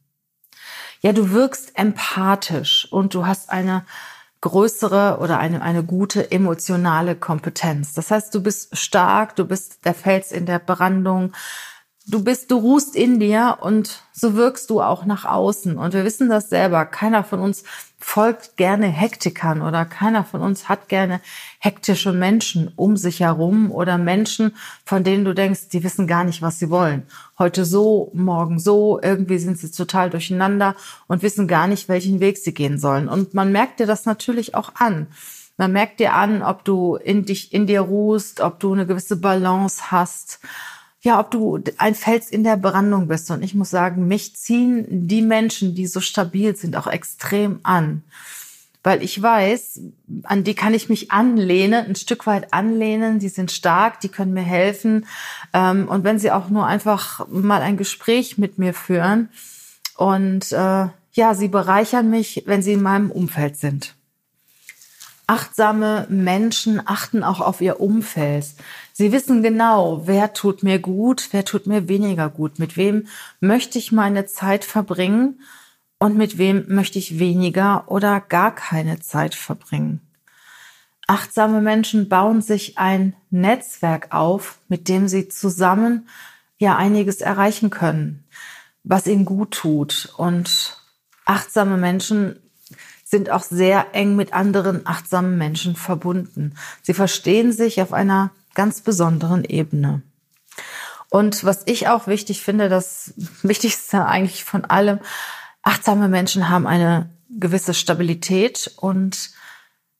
Ja, 1.02 1.12
du 1.12 1.32
wirkst 1.32 1.78
empathisch 1.78 2.88
und 2.90 3.12
du 3.14 3.26
hast 3.26 3.50
eine 3.50 3.84
größere 4.40 5.18
oder 5.20 5.38
eine, 5.38 5.62
eine 5.62 5.84
gute 5.84 6.30
emotionale 6.30 7.14
Kompetenz. 7.14 7.92
Das 7.92 8.10
heißt, 8.10 8.34
du 8.34 8.42
bist 8.42 8.76
stark, 8.76 9.36
du 9.36 9.44
bist 9.44 9.84
der 9.84 9.94
Fels 9.94 10.32
in 10.32 10.46
der 10.46 10.58
Brandung, 10.58 11.32
du 12.10 12.22
bist, 12.24 12.50
du 12.50 12.58
ruhst 12.58 12.96
in 12.96 13.20
dir 13.20 13.58
und 13.60 14.02
so 14.12 14.34
wirkst 14.34 14.70
du 14.70 14.82
auch 14.82 15.04
nach 15.04 15.24
außen. 15.24 15.78
Und 15.78 15.94
wir 15.94 16.04
wissen 16.04 16.28
das 16.28 16.50
selber. 16.50 16.84
Keiner 16.84 17.24
von 17.24 17.40
uns 17.40 17.64
folgt 17.98 18.56
gerne 18.56 18.86
Hektikern 18.86 19.62
oder 19.62 19.84
keiner 19.84 20.24
von 20.24 20.40
uns 20.40 20.68
hat 20.68 20.88
gerne 20.88 21.20
hektische 21.58 22.12
Menschen 22.12 22.72
um 22.76 22.96
sich 22.96 23.20
herum 23.20 23.70
oder 23.70 23.98
Menschen, 23.98 24.56
von 24.84 25.04
denen 25.04 25.24
du 25.24 25.34
denkst, 25.34 25.68
die 25.68 25.84
wissen 25.84 26.06
gar 26.06 26.24
nicht, 26.24 26.42
was 26.42 26.58
sie 26.58 26.70
wollen. 26.70 27.04
Heute 27.38 27.64
so, 27.64 28.10
morgen 28.14 28.58
so, 28.58 29.00
irgendwie 29.02 29.38
sind 29.38 29.58
sie 29.58 29.70
total 29.70 30.10
durcheinander 30.10 30.74
und 31.06 31.22
wissen 31.22 31.46
gar 31.46 31.66
nicht, 31.66 31.88
welchen 31.88 32.20
Weg 32.20 32.38
sie 32.38 32.54
gehen 32.54 32.78
sollen. 32.78 33.08
Und 33.08 33.34
man 33.34 33.52
merkt 33.52 33.80
dir 33.80 33.86
das 33.86 34.06
natürlich 34.06 34.54
auch 34.54 34.72
an. 34.76 35.06
Man 35.56 35.72
merkt 35.72 36.00
dir 36.00 36.14
an, 36.14 36.42
ob 36.42 36.64
du 36.64 36.96
in 36.96 37.26
dich, 37.26 37.52
in 37.52 37.66
dir 37.66 37.82
ruhst, 37.82 38.40
ob 38.40 38.60
du 38.60 38.72
eine 38.72 38.86
gewisse 38.86 39.16
Balance 39.16 39.90
hast 39.90 40.40
ja, 41.02 41.18
ob 41.18 41.30
du 41.30 41.58
ein 41.78 41.94
Fels 41.94 42.28
in 42.30 42.44
der 42.44 42.56
Brandung 42.56 43.08
bist. 43.08 43.30
Und 43.30 43.42
ich 43.42 43.54
muss 43.54 43.70
sagen, 43.70 44.06
mich 44.06 44.36
ziehen 44.36 45.08
die 45.08 45.22
Menschen, 45.22 45.74
die 45.74 45.86
so 45.86 46.00
stabil 46.00 46.54
sind, 46.56 46.76
auch 46.76 46.86
extrem 46.86 47.60
an. 47.62 48.02
Weil 48.82 49.02
ich 49.02 49.20
weiß, 49.20 49.80
an 50.24 50.44
die 50.44 50.54
kann 50.54 50.74
ich 50.74 50.88
mich 50.88 51.10
anlehnen, 51.10 51.86
ein 51.86 51.96
Stück 51.96 52.26
weit 52.26 52.52
anlehnen. 52.52 53.18
Die 53.18 53.28
sind 53.28 53.50
stark, 53.50 54.00
die 54.00 54.08
können 54.08 54.32
mir 54.32 54.42
helfen. 54.42 55.06
Ähm, 55.52 55.88
und 55.88 56.04
wenn 56.04 56.18
sie 56.18 56.30
auch 56.30 56.48
nur 56.48 56.66
einfach 56.66 57.26
mal 57.28 57.62
ein 57.62 57.76
Gespräch 57.76 58.38
mit 58.38 58.58
mir 58.58 58.74
führen 58.74 59.28
und 59.96 60.52
äh, 60.52 60.86
ja, 61.12 61.34
sie 61.34 61.48
bereichern 61.48 62.08
mich, 62.08 62.44
wenn 62.46 62.62
sie 62.62 62.74
in 62.74 62.82
meinem 62.82 63.10
Umfeld 63.10 63.56
sind. 63.56 63.94
Achtsame 65.30 66.08
Menschen 66.10 66.82
achten 66.84 67.22
auch 67.22 67.40
auf 67.40 67.60
ihr 67.60 67.78
Umfeld. 67.78 68.46
Sie 68.92 69.12
wissen 69.12 69.44
genau, 69.44 70.08
wer 70.08 70.32
tut 70.32 70.64
mir 70.64 70.80
gut, 70.80 71.28
wer 71.30 71.44
tut 71.44 71.68
mir 71.68 71.86
weniger 71.86 72.28
gut, 72.28 72.58
mit 72.58 72.76
wem 72.76 73.06
möchte 73.38 73.78
ich 73.78 73.92
meine 73.92 74.26
Zeit 74.26 74.64
verbringen 74.64 75.40
und 76.00 76.16
mit 76.16 76.36
wem 76.36 76.64
möchte 76.66 76.98
ich 76.98 77.20
weniger 77.20 77.84
oder 77.86 78.20
gar 78.20 78.52
keine 78.52 78.98
Zeit 78.98 79.36
verbringen. 79.36 80.00
Achtsame 81.06 81.60
Menschen 81.60 82.08
bauen 82.08 82.42
sich 82.42 82.76
ein 82.76 83.14
Netzwerk 83.30 84.12
auf, 84.12 84.58
mit 84.66 84.88
dem 84.88 85.06
sie 85.06 85.28
zusammen 85.28 86.08
ja 86.58 86.74
einiges 86.74 87.20
erreichen 87.20 87.70
können, 87.70 88.24
was 88.82 89.06
ihnen 89.06 89.26
gut 89.26 89.52
tut. 89.52 90.12
Und 90.16 90.82
achtsame 91.24 91.76
Menschen 91.76 92.49
sind 93.10 93.30
auch 93.30 93.42
sehr 93.42 93.88
eng 93.92 94.14
mit 94.14 94.32
anderen 94.32 94.86
achtsamen 94.86 95.36
Menschen 95.36 95.74
verbunden. 95.74 96.54
Sie 96.82 96.94
verstehen 96.94 97.52
sich 97.52 97.82
auf 97.82 97.92
einer 97.92 98.30
ganz 98.54 98.82
besonderen 98.82 99.44
Ebene. 99.44 100.02
Und 101.10 101.42
was 101.42 101.62
ich 101.66 101.88
auch 101.88 102.06
wichtig 102.06 102.40
finde, 102.40 102.68
das 102.68 103.14
Wichtigste 103.42 104.06
eigentlich 104.06 104.44
von 104.44 104.64
allem, 104.64 105.00
achtsame 105.62 106.08
Menschen 106.08 106.48
haben 106.48 106.66
eine 106.66 107.10
gewisse 107.28 107.74
Stabilität 107.74 108.72
und 108.76 109.30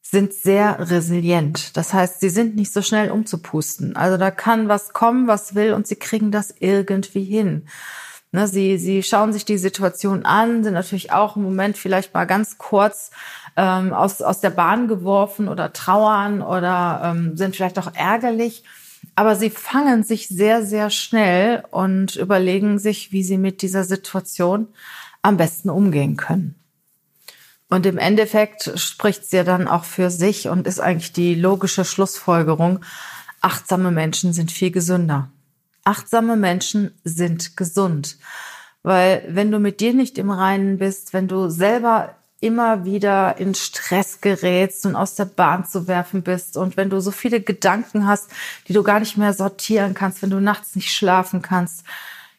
sind 0.02 0.32
sehr 0.32 0.90
resilient. 0.90 1.76
Das 1.76 1.92
heißt, 1.92 2.20
sie 2.20 2.30
sind 2.30 2.56
nicht 2.56 2.72
so 2.72 2.82
schnell 2.82 3.10
umzupusten. 3.10 3.96
Also 3.96 4.16
da 4.16 4.30
kann 4.30 4.68
was 4.68 4.92
kommen, 4.92 5.26
was 5.26 5.54
will 5.54 5.72
und 5.72 5.86
sie 5.86 5.96
kriegen 5.96 6.32
das 6.32 6.54
irgendwie 6.58 7.24
hin. 7.24 7.66
Ne, 8.32 8.46
sie, 8.46 8.78
sie 8.78 9.02
schauen 9.02 9.32
sich 9.32 9.44
die 9.44 9.58
Situation 9.58 10.24
an, 10.24 10.62
sind 10.62 10.74
natürlich 10.74 11.10
auch 11.10 11.34
im 11.36 11.42
Moment 11.42 11.76
vielleicht 11.76 12.14
mal 12.14 12.26
ganz 12.26 12.58
kurz 12.58 13.10
ähm, 13.56 13.92
aus, 13.92 14.22
aus 14.22 14.40
der 14.40 14.50
Bahn 14.50 14.86
geworfen 14.86 15.48
oder 15.48 15.72
trauern 15.72 16.40
oder 16.40 17.02
ähm, 17.04 17.36
sind 17.36 17.56
vielleicht 17.56 17.78
auch 17.78 17.92
ärgerlich. 17.92 18.62
Aber 19.16 19.34
sie 19.34 19.50
fangen 19.50 20.04
sich 20.04 20.28
sehr, 20.28 20.64
sehr 20.64 20.90
schnell 20.90 21.64
und 21.72 22.14
überlegen 22.14 22.78
sich, 22.78 23.10
wie 23.10 23.24
sie 23.24 23.38
mit 23.38 23.62
dieser 23.62 23.82
Situation 23.82 24.68
am 25.22 25.36
besten 25.36 25.68
umgehen 25.68 26.16
können. 26.16 26.54
Und 27.68 27.84
im 27.86 27.98
Endeffekt 27.98 28.72
spricht 28.76 29.24
sie 29.24 29.38
ja 29.38 29.44
dann 29.44 29.66
auch 29.66 29.84
für 29.84 30.10
sich 30.10 30.48
und 30.48 30.66
ist 30.66 30.80
eigentlich 30.80 31.12
die 31.12 31.34
logische 31.34 31.84
Schlussfolgerung. 31.84 32.80
achtsame 33.40 33.90
Menschen 33.90 34.32
sind 34.32 34.52
viel 34.52 34.70
gesünder. 34.70 35.30
Achtsame 35.84 36.36
Menschen 36.36 36.92
sind 37.04 37.56
gesund. 37.56 38.18
Weil 38.82 39.24
wenn 39.28 39.50
du 39.50 39.58
mit 39.58 39.80
dir 39.80 39.94
nicht 39.94 40.18
im 40.18 40.30
Reinen 40.30 40.78
bist, 40.78 41.12
wenn 41.12 41.28
du 41.28 41.50
selber 41.50 42.16
immer 42.40 42.86
wieder 42.86 43.36
in 43.38 43.54
Stress 43.54 44.22
gerätst 44.22 44.86
und 44.86 44.96
aus 44.96 45.14
der 45.14 45.26
Bahn 45.26 45.66
zu 45.66 45.86
werfen 45.86 46.22
bist 46.22 46.56
und 46.56 46.76
wenn 46.78 46.88
du 46.88 47.00
so 47.00 47.10
viele 47.10 47.42
Gedanken 47.42 48.06
hast, 48.06 48.30
die 48.66 48.72
du 48.72 48.82
gar 48.82 48.98
nicht 48.98 49.18
mehr 49.18 49.34
sortieren 49.34 49.92
kannst, 49.92 50.22
wenn 50.22 50.30
du 50.30 50.40
nachts 50.40 50.74
nicht 50.74 50.90
schlafen 50.90 51.42
kannst, 51.42 51.84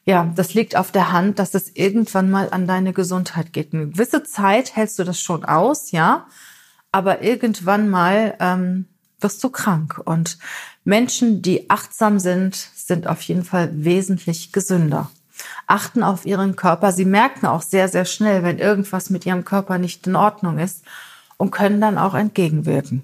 ja, 0.04 0.32
das 0.36 0.56
liegt 0.56 0.76
auf 0.76 0.92
der 0.92 1.12
Hand, 1.12 1.38
dass 1.38 1.54
es 1.54 1.76
irgendwann 1.76 2.32
mal 2.32 2.50
an 2.50 2.66
deine 2.66 2.94
Gesundheit 2.94 3.54
geht. 3.54 3.74
Eine 3.74 3.90
gewisse 3.90 4.24
Zeit 4.24 4.76
hältst 4.76 4.98
du 4.98 5.04
das 5.04 5.22
schon 5.22 5.46
aus, 5.46 5.92
ja, 5.92 6.26
aber 6.92 7.22
irgendwann 7.22 7.88
mal 7.88 8.36
ähm, 8.40 8.88
wirst 9.22 9.44
du 9.44 9.50
krank. 9.50 10.02
Und 10.04 10.38
Menschen, 10.84 11.42
die 11.42 11.70
achtsam 11.70 12.20
sind, 12.20 12.56
sind 12.56 13.08
auf 13.08 13.22
jeden 13.22 13.44
Fall 13.44 13.70
wesentlich 13.74 14.52
gesünder 14.52 15.10
achten 15.68 16.04
auf 16.04 16.26
ihren 16.26 16.56
Körper. 16.56 16.92
Sie 16.92 17.06
merken 17.06 17.46
auch 17.46 17.62
sehr, 17.62 17.88
sehr 17.88 18.06
schnell, 18.06 18.44
wenn 18.44 18.60
irgendwas 18.60 19.10
mit 19.10 19.26
ihrem 19.26 19.46
Körper 19.46 19.78
nicht 19.78 20.06
in 20.08 20.16
Ordnung 20.16 20.60
ist 20.60 20.84
und 21.38 21.52
können 21.52 21.82
dann 21.82 21.98
auch 21.98 22.14
entgegenwirken. 22.14 23.04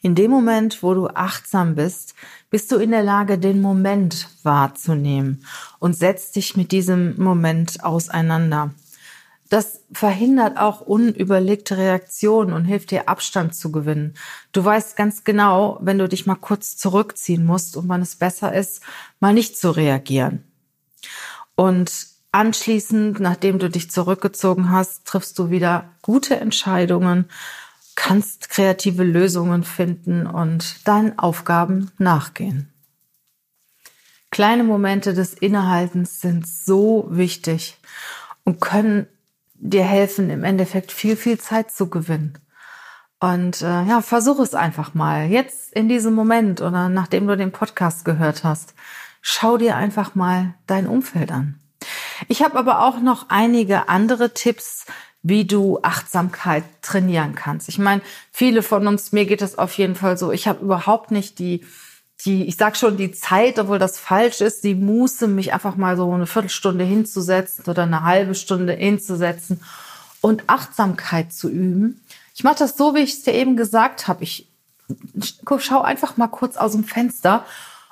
In 0.00 0.14
dem 0.14 0.30
Moment, 0.30 0.82
wo 0.82 0.92
du 0.92 1.08
achtsam 1.08 1.74
bist, 1.74 2.14
bist 2.50 2.70
du 2.70 2.76
in 2.76 2.90
der 2.90 3.02
Lage, 3.02 3.38
den 3.38 3.62
Moment 3.62 4.28
wahrzunehmen 4.42 5.44
und 5.78 5.96
setzt 5.96 6.36
dich 6.36 6.56
mit 6.56 6.72
diesem 6.72 7.20
Moment 7.20 7.82
auseinander. 7.82 8.70
Das 9.50 9.80
verhindert 9.92 10.58
auch 10.58 10.80
unüberlegte 10.80 11.76
Reaktionen 11.76 12.52
und 12.52 12.64
hilft 12.64 12.90
dir 12.90 13.08
Abstand 13.08 13.54
zu 13.54 13.70
gewinnen. 13.70 14.14
Du 14.52 14.64
weißt 14.64 14.96
ganz 14.96 15.22
genau, 15.24 15.78
wenn 15.82 15.98
du 15.98 16.08
dich 16.08 16.26
mal 16.26 16.34
kurz 16.34 16.76
zurückziehen 16.76 17.44
musst 17.44 17.76
und 17.76 17.88
wann 17.88 18.02
es 18.02 18.16
besser 18.16 18.54
ist, 18.54 18.82
mal 19.20 19.34
nicht 19.34 19.58
zu 19.58 19.70
reagieren. 19.70 20.44
Und 21.56 22.06
anschließend, 22.32 23.20
nachdem 23.20 23.58
du 23.58 23.68
dich 23.68 23.90
zurückgezogen 23.90 24.70
hast, 24.70 25.04
triffst 25.04 25.38
du 25.38 25.50
wieder 25.50 25.90
gute 26.02 26.36
Entscheidungen, 26.40 27.26
kannst 27.94 28.48
kreative 28.48 29.04
Lösungen 29.04 29.62
finden 29.62 30.26
und 30.26 30.88
deinen 30.88 31.18
Aufgaben 31.18 31.92
nachgehen. 31.98 32.70
Kleine 34.30 34.64
Momente 34.64 35.14
des 35.14 35.34
Innehaltens 35.34 36.20
sind 36.20 36.48
so 36.48 37.06
wichtig 37.08 37.78
und 38.42 38.60
können 38.60 39.06
dir 39.68 39.84
helfen, 39.84 40.30
im 40.30 40.44
Endeffekt 40.44 40.92
viel, 40.92 41.16
viel 41.16 41.38
Zeit 41.38 41.70
zu 41.70 41.88
gewinnen. 41.88 42.38
Und 43.20 43.62
äh, 43.62 43.84
ja, 43.84 44.00
versuch 44.00 44.38
es 44.38 44.54
einfach 44.54 44.94
mal. 44.94 45.26
Jetzt 45.26 45.72
in 45.72 45.88
diesem 45.88 46.14
Moment 46.14 46.60
oder 46.60 46.88
nachdem 46.88 47.26
du 47.26 47.36
den 47.36 47.52
Podcast 47.52 48.04
gehört 48.04 48.44
hast 48.44 48.74
schau 49.26 49.56
dir 49.56 49.76
einfach 49.76 50.14
mal 50.14 50.52
dein 50.66 50.86
Umfeld 50.86 51.32
an. 51.32 51.58
Ich 52.28 52.42
habe 52.42 52.58
aber 52.58 52.84
auch 52.84 53.00
noch 53.00 53.30
einige 53.30 53.88
andere 53.88 54.34
Tipps, 54.34 54.84
wie 55.22 55.46
du 55.46 55.78
Achtsamkeit 55.80 56.64
trainieren 56.82 57.34
kannst. 57.34 57.70
Ich 57.70 57.78
meine, 57.78 58.02
viele 58.30 58.62
von 58.62 58.86
uns, 58.86 59.12
mir 59.12 59.24
geht 59.24 59.40
es 59.40 59.56
auf 59.56 59.72
jeden 59.78 59.94
Fall 59.94 60.18
so, 60.18 60.30
ich 60.30 60.46
habe 60.46 60.62
überhaupt 60.62 61.10
nicht 61.10 61.38
die 61.38 61.64
die, 62.24 62.44
ich 62.44 62.56
sag 62.56 62.76
schon 62.76 62.96
die 62.96 63.12
Zeit, 63.12 63.58
obwohl 63.58 63.78
das 63.78 63.98
falsch 63.98 64.40
ist, 64.40 64.64
die 64.64 64.74
Muße, 64.74 65.26
mich 65.26 65.52
einfach 65.52 65.76
mal 65.76 65.96
so 65.96 66.10
eine 66.10 66.26
Viertelstunde 66.26 66.84
hinzusetzen 66.84 67.64
oder 67.66 67.82
eine 67.82 68.02
halbe 68.02 68.34
Stunde 68.34 68.72
hinzusetzen 68.72 69.60
und 70.20 70.44
Achtsamkeit 70.46 71.32
zu 71.32 71.50
üben. 71.50 72.00
Ich 72.34 72.44
mache 72.44 72.56
das 72.58 72.76
so, 72.76 72.94
wie 72.94 73.00
ich 73.00 73.12
es 73.12 73.22
dir 73.22 73.34
eben 73.34 73.56
gesagt 73.56 74.08
habe. 74.08 74.24
Ich 74.24 74.48
schau 75.58 75.82
einfach 75.82 76.16
mal 76.16 76.28
kurz 76.28 76.56
aus 76.56 76.72
dem 76.72 76.84
Fenster 76.84 77.44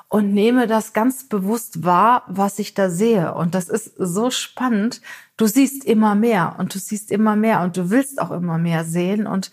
und 0.09 0.33
nehme 0.33 0.67
das 0.67 0.93
ganz 0.93 1.25
bewusst 1.25 1.85
wahr, 1.85 2.25
was 2.27 2.59
ich 2.59 2.75
da 2.75 2.91
sehe. 2.91 3.35
Und 3.35 3.55
das 3.55 3.69
ist 3.69 3.93
so 3.97 4.31
spannend. 4.31 5.01
Du 5.37 5.47
siehst 5.47 5.85
immer 5.85 6.15
mehr 6.15 6.57
und 6.59 6.75
du 6.75 6.79
siehst 6.79 7.11
immer 7.11 7.35
mehr 7.35 7.63
und 7.63 7.77
du 7.77 7.89
willst 7.91 8.21
auch 8.21 8.31
immer 8.31 8.59
mehr 8.59 8.85
sehen. 8.85 9.27
Und 9.27 9.51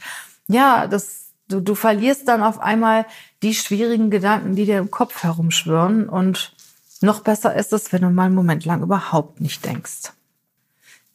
ja, 0.47 0.87
das, 0.87 1.28
du, 1.49 1.59
du 1.59 1.75
verlierst 1.75 2.27
dann 2.27 2.41
auf 2.41 2.59
einmal 2.59 3.05
die 3.43 3.53
schwierigen 3.53 4.09
Gedanken, 4.09 4.55
die 4.55 4.65
dir 4.65 4.79
im 4.79 4.91
Kopf 4.91 5.23
herumschwirren. 5.23 6.07
Und 6.07 6.53
noch 7.01 7.21
besser 7.21 7.55
ist 7.55 7.73
es, 7.73 7.91
wenn 7.91 8.01
du 8.01 8.09
mal 8.09 8.25
einen 8.25 8.35
Moment 8.35 8.65
lang 8.65 8.81
überhaupt 8.81 9.41
nicht 9.41 9.65
denkst. 9.65 10.13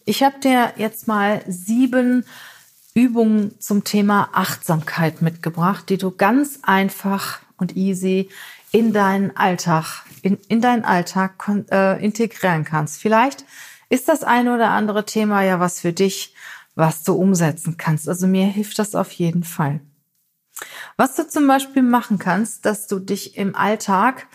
Ich 0.04 0.22
habe 0.22 0.38
dir 0.40 0.74
jetzt 0.76 1.08
mal 1.08 1.42
sieben 1.48 2.26
Übungen 2.92 3.58
zum 3.60 3.84
Thema 3.84 4.28
Achtsamkeit 4.32 5.22
mitgebracht, 5.22 5.88
die 5.88 5.96
du 5.96 6.10
ganz 6.10 6.60
einfach 6.62 7.40
und 7.56 7.76
easy 7.76 8.28
in 8.70 8.92
deinen 8.92 9.36
Alltag, 9.36 10.04
in, 10.22 10.38
in 10.48 10.60
deinen 10.60 10.84
Alltag 10.84 11.50
äh, 11.70 12.04
integrieren 12.04 12.64
kannst. 12.64 13.00
Vielleicht 13.00 13.44
ist 13.88 14.08
das 14.08 14.24
eine 14.24 14.54
oder 14.54 14.70
andere 14.70 15.06
Thema 15.06 15.42
ja 15.42 15.60
was 15.60 15.80
für 15.80 15.92
dich, 15.92 16.34
was 16.74 17.02
du 17.02 17.14
umsetzen 17.14 17.76
kannst. 17.76 18.08
Also 18.08 18.26
mir 18.26 18.46
hilft 18.46 18.78
das 18.78 18.94
auf 18.94 19.10
jeden 19.12 19.44
Fall. 19.44 19.80
Was 20.96 21.16
du 21.16 21.28
zum 21.28 21.46
Beispiel 21.46 21.82
machen 21.82 22.18
kannst, 22.18 22.64
dass 22.64 22.86
du 22.86 22.98
dich 22.98 23.36
im 23.36 23.54
Alltag 23.54 24.26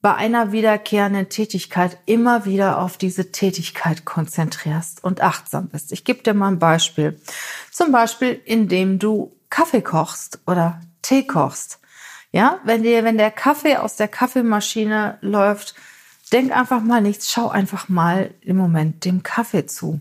bei 0.00 0.14
einer 0.14 0.52
wiederkehrenden 0.52 1.28
Tätigkeit 1.28 1.98
immer 2.06 2.44
wieder 2.44 2.80
auf 2.80 2.96
diese 2.98 3.32
Tätigkeit 3.32 4.04
konzentrierst 4.04 5.02
und 5.02 5.20
achtsam 5.22 5.68
bist. 5.68 5.90
Ich 5.92 6.04
gebe 6.04 6.22
dir 6.22 6.34
mal 6.34 6.48
ein 6.48 6.58
Beispiel. 6.60 7.20
Zum 7.72 7.90
Beispiel, 7.90 8.40
indem 8.44 8.98
du 8.98 9.36
Kaffee 9.50 9.82
kochst 9.82 10.40
oder 10.46 10.80
Tee 11.02 11.26
kochst. 11.26 11.80
Ja, 12.30 12.60
wenn 12.64 12.82
dir, 12.82 13.04
wenn 13.04 13.18
der 13.18 13.30
Kaffee 13.30 13.76
aus 13.76 13.96
der 13.96 14.08
Kaffeemaschine 14.08 15.18
läuft, 15.20 15.74
denk 16.32 16.52
einfach 16.52 16.80
mal 16.80 17.00
nichts, 17.00 17.32
schau 17.32 17.48
einfach 17.48 17.88
mal 17.88 18.34
im 18.40 18.56
Moment 18.56 19.04
dem 19.04 19.22
Kaffee 19.22 19.66
zu. 19.66 20.00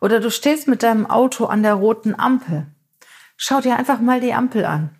Oder 0.00 0.20
du 0.20 0.30
stehst 0.30 0.66
mit 0.66 0.82
deinem 0.82 1.06
Auto 1.06 1.44
an 1.44 1.62
der 1.62 1.74
roten 1.74 2.18
Ampel. 2.18 2.66
Schau 3.42 3.62
dir 3.62 3.78
einfach 3.78 4.00
mal 4.00 4.20
die 4.20 4.34
Ampel 4.34 4.66
an 4.66 4.90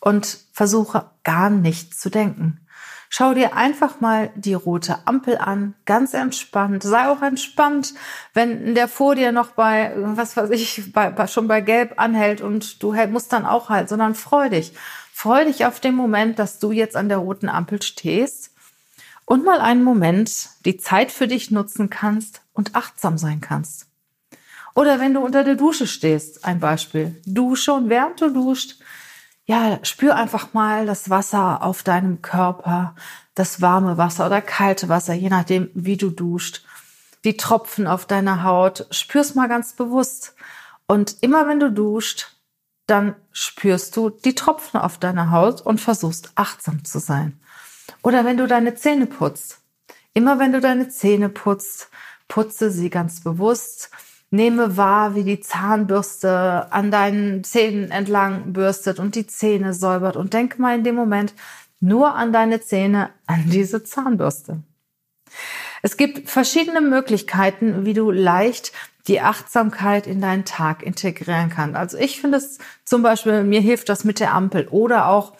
und 0.00 0.38
versuche 0.54 1.10
gar 1.24 1.50
nichts 1.50 1.98
zu 1.98 2.08
denken. 2.08 2.66
Schau 3.10 3.34
dir 3.34 3.54
einfach 3.54 4.00
mal 4.00 4.30
die 4.34 4.54
rote 4.54 5.06
Ampel 5.06 5.36
an, 5.36 5.74
ganz 5.84 6.14
entspannt. 6.14 6.82
Sei 6.82 7.06
auch 7.06 7.20
entspannt, 7.20 7.92
wenn 8.32 8.74
der 8.74 8.88
vor 8.88 9.14
dir 9.14 9.30
noch 9.30 9.48
bei, 9.48 9.92
was 9.94 10.38
weiß 10.38 10.48
ich, 10.48 10.90
bei, 10.94 11.26
schon 11.26 11.48
bei 11.48 11.60
Gelb 11.60 12.00
anhält 12.00 12.40
und 12.40 12.82
du 12.82 12.94
musst 13.08 13.30
dann 13.30 13.44
auch 13.44 13.68
halt, 13.68 13.90
sondern 13.90 14.14
freu 14.14 14.48
dich. 14.48 14.72
Freu 15.12 15.44
dich 15.44 15.66
auf 15.66 15.80
den 15.80 15.96
Moment, 15.96 16.38
dass 16.38 16.58
du 16.58 16.72
jetzt 16.72 16.96
an 16.96 17.10
der 17.10 17.18
roten 17.18 17.50
Ampel 17.50 17.82
stehst 17.82 18.54
und 19.26 19.44
mal 19.44 19.60
einen 19.60 19.84
Moment 19.84 20.48
die 20.64 20.78
Zeit 20.78 21.12
für 21.12 21.28
dich 21.28 21.50
nutzen 21.50 21.90
kannst 21.90 22.40
und 22.54 22.74
achtsam 22.74 23.18
sein 23.18 23.42
kannst. 23.42 23.87
Oder 24.78 25.00
wenn 25.00 25.12
du 25.12 25.18
unter 25.18 25.42
der 25.42 25.56
Dusche 25.56 25.88
stehst, 25.88 26.44
ein 26.44 26.60
Beispiel. 26.60 27.20
Dusche 27.26 27.72
und 27.72 27.88
während 27.88 28.20
du 28.20 28.30
duscht, 28.30 28.76
ja, 29.44 29.80
spür 29.82 30.14
einfach 30.14 30.54
mal 30.54 30.86
das 30.86 31.10
Wasser 31.10 31.64
auf 31.64 31.82
deinem 31.82 32.22
Körper, 32.22 32.94
das 33.34 33.60
warme 33.60 33.98
Wasser 33.98 34.26
oder 34.26 34.40
kalte 34.40 34.88
Wasser, 34.88 35.14
je 35.14 35.30
nachdem, 35.30 35.68
wie 35.74 35.96
du 35.96 36.10
duscht. 36.10 36.64
Die 37.24 37.36
Tropfen 37.36 37.88
auf 37.88 38.06
deiner 38.06 38.44
Haut, 38.44 38.86
spür's 38.92 39.34
mal 39.34 39.48
ganz 39.48 39.72
bewusst. 39.72 40.36
Und 40.86 41.16
immer 41.22 41.48
wenn 41.48 41.58
du 41.58 41.72
duscht, 41.72 42.36
dann 42.86 43.16
spürst 43.32 43.96
du 43.96 44.10
die 44.10 44.36
Tropfen 44.36 44.78
auf 44.78 44.98
deiner 44.98 45.32
Haut 45.32 45.60
und 45.60 45.80
versuchst 45.80 46.30
achtsam 46.36 46.84
zu 46.84 47.00
sein. 47.00 47.40
Oder 48.04 48.24
wenn 48.24 48.36
du 48.36 48.46
deine 48.46 48.76
Zähne 48.76 49.06
putzt. 49.06 49.58
Immer 50.14 50.38
wenn 50.38 50.52
du 50.52 50.60
deine 50.60 50.88
Zähne 50.88 51.30
putzt, 51.30 51.90
putze 52.28 52.70
sie 52.70 52.90
ganz 52.90 53.24
bewusst 53.24 53.90
Nehme 54.30 54.76
wahr, 54.76 55.14
wie 55.14 55.24
die 55.24 55.40
Zahnbürste 55.40 56.70
an 56.70 56.90
deinen 56.90 57.44
Zähnen 57.44 57.90
entlang 57.90 58.52
bürstet 58.52 58.98
und 58.98 59.14
die 59.14 59.26
Zähne 59.26 59.72
säubert 59.72 60.16
und 60.16 60.34
denke 60.34 60.60
mal 60.60 60.76
in 60.76 60.84
dem 60.84 60.94
Moment 60.94 61.34
nur 61.80 62.14
an 62.14 62.32
deine 62.32 62.60
Zähne, 62.60 63.10
an 63.26 63.48
diese 63.48 63.84
Zahnbürste. 63.84 64.62
Es 65.82 65.96
gibt 65.96 66.28
verschiedene 66.28 66.80
Möglichkeiten, 66.80 67.86
wie 67.86 67.94
du 67.94 68.10
leicht 68.10 68.72
die 69.06 69.20
Achtsamkeit 69.20 70.06
in 70.06 70.20
deinen 70.20 70.44
Tag 70.44 70.82
integrieren 70.82 71.48
kannst. 71.48 71.76
Also 71.76 71.96
ich 71.96 72.20
finde 72.20 72.38
es 72.38 72.58
zum 72.84 73.02
Beispiel, 73.02 73.44
mir 73.44 73.60
hilft 73.60 73.88
das 73.88 74.04
mit 74.04 74.20
der 74.20 74.34
Ampel 74.34 74.68
oder 74.68 75.08
auch 75.08 75.34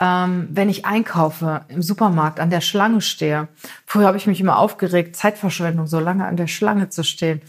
ähm, 0.00 0.48
wenn 0.50 0.68
ich 0.68 0.84
einkaufe 0.84 1.64
im 1.68 1.82
Supermarkt, 1.82 2.38
an 2.38 2.50
der 2.50 2.60
Schlange 2.60 3.00
stehe. 3.00 3.48
Früher 3.86 4.06
habe 4.06 4.18
ich 4.18 4.26
mich 4.26 4.40
immer 4.40 4.58
aufgeregt, 4.58 5.16
Zeitverschwendung, 5.16 5.86
so 5.86 6.00
lange 6.00 6.26
an 6.26 6.36
der 6.36 6.48
Schlange 6.48 6.90
zu 6.90 7.02
stehen. 7.02 7.40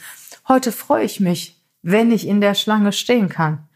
Heute 0.47 0.71
freue 0.71 1.03
ich 1.03 1.19
mich, 1.19 1.55
wenn 1.81 2.11
ich 2.11 2.27
in 2.27 2.41
der 2.41 2.55
Schlange 2.55 2.91
stehen 2.91 3.29
kann. 3.29 3.67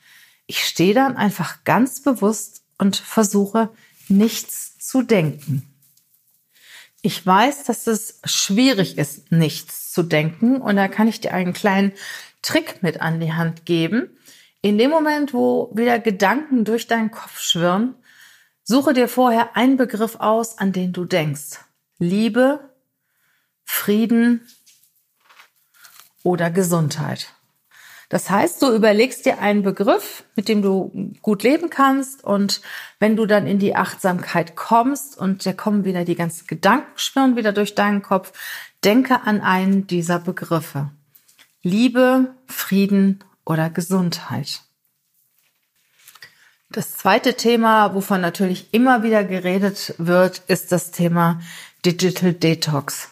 Ich 0.47 0.63
stehe 0.63 0.93
dann 0.93 1.17
einfach 1.17 1.63
ganz 1.63 2.01
bewusst 2.01 2.63
und 2.77 2.95
versuche 2.95 3.69
nichts 4.07 4.77
zu 4.77 5.01
denken. 5.01 5.63
Ich 7.01 7.25
weiß, 7.25 7.63
dass 7.63 7.87
es 7.87 8.19
schwierig 8.25 8.97
ist, 8.97 9.31
nichts 9.31 9.91
zu 9.91 10.03
denken 10.03 10.61
und 10.61 10.75
da 10.75 10.87
kann 10.87 11.07
ich 11.07 11.19
dir 11.19 11.33
einen 11.33 11.53
kleinen 11.53 11.93
Trick 12.41 12.83
mit 12.83 13.01
an 13.01 13.19
die 13.19 13.33
Hand 13.33 13.65
geben. 13.65 14.17
In 14.61 14.77
dem 14.77 14.91
Moment, 14.91 15.33
wo 15.33 15.71
wieder 15.73 15.99
Gedanken 15.99 16.65
durch 16.65 16.87
deinen 16.87 17.11
Kopf 17.11 17.39
schwirren, 17.39 17.95
Suche 18.63 18.93
dir 18.93 19.07
vorher 19.07 19.57
einen 19.57 19.75
Begriff 19.75 20.15
aus, 20.17 20.57
an 20.57 20.71
den 20.71 20.93
du 20.93 21.05
denkst. 21.05 21.59
Liebe, 21.97 22.69
Frieden 23.65 24.47
oder 26.23 26.49
Gesundheit. 26.51 27.33
Das 28.11 28.29
heißt, 28.29 28.61
du 28.61 28.75
überlegst 28.75 29.25
dir 29.25 29.39
einen 29.39 29.63
Begriff, 29.63 30.25
mit 30.35 30.49
dem 30.49 30.61
du 30.61 31.13
gut 31.21 31.43
leben 31.43 31.69
kannst 31.69 32.25
und 32.25 32.59
wenn 32.99 33.15
du 33.15 33.25
dann 33.25 33.47
in 33.47 33.57
die 33.57 33.77
Achtsamkeit 33.77 34.57
kommst 34.57 35.17
und 35.17 35.45
da 35.45 35.53
kommen 35.53 35.85
wieder 35.85 36.03
die 36.03 36.15
ganzen 36.15 36.45
Gedanken 36.45 36.91
schwirren 36.97 37.37
wieder 37.37 37.53
durch 37.53 37.73
deinen 37.73 38.01
Kopf, 38.01 38.33
denke 38.83 39.21
an 39.23 39.39
einen 39.39 39.87
dieser 39.87 40.19
Begriffe. 40.19 40.89
Liebe, 41.63 42.35
Frieden 42.47 43.23
oder 43.45 43.69
Gesundheit. 43.69 44.61
Das 46.69 46.97
zweite 46.97 47.35
Thema, 47.35 47.93
wovon 47.95 48.19
natürlich 48.19 48.73
immer 48.73 49.03
wieder 49.03 49.23
geredet 49.23 49.93
wird, 49.97 50.39
ist 50.47 50.73
das 50.73 50.91
Thema 50.91 51.39
Digital 51.85 52.33
Detox. 52.33 53.10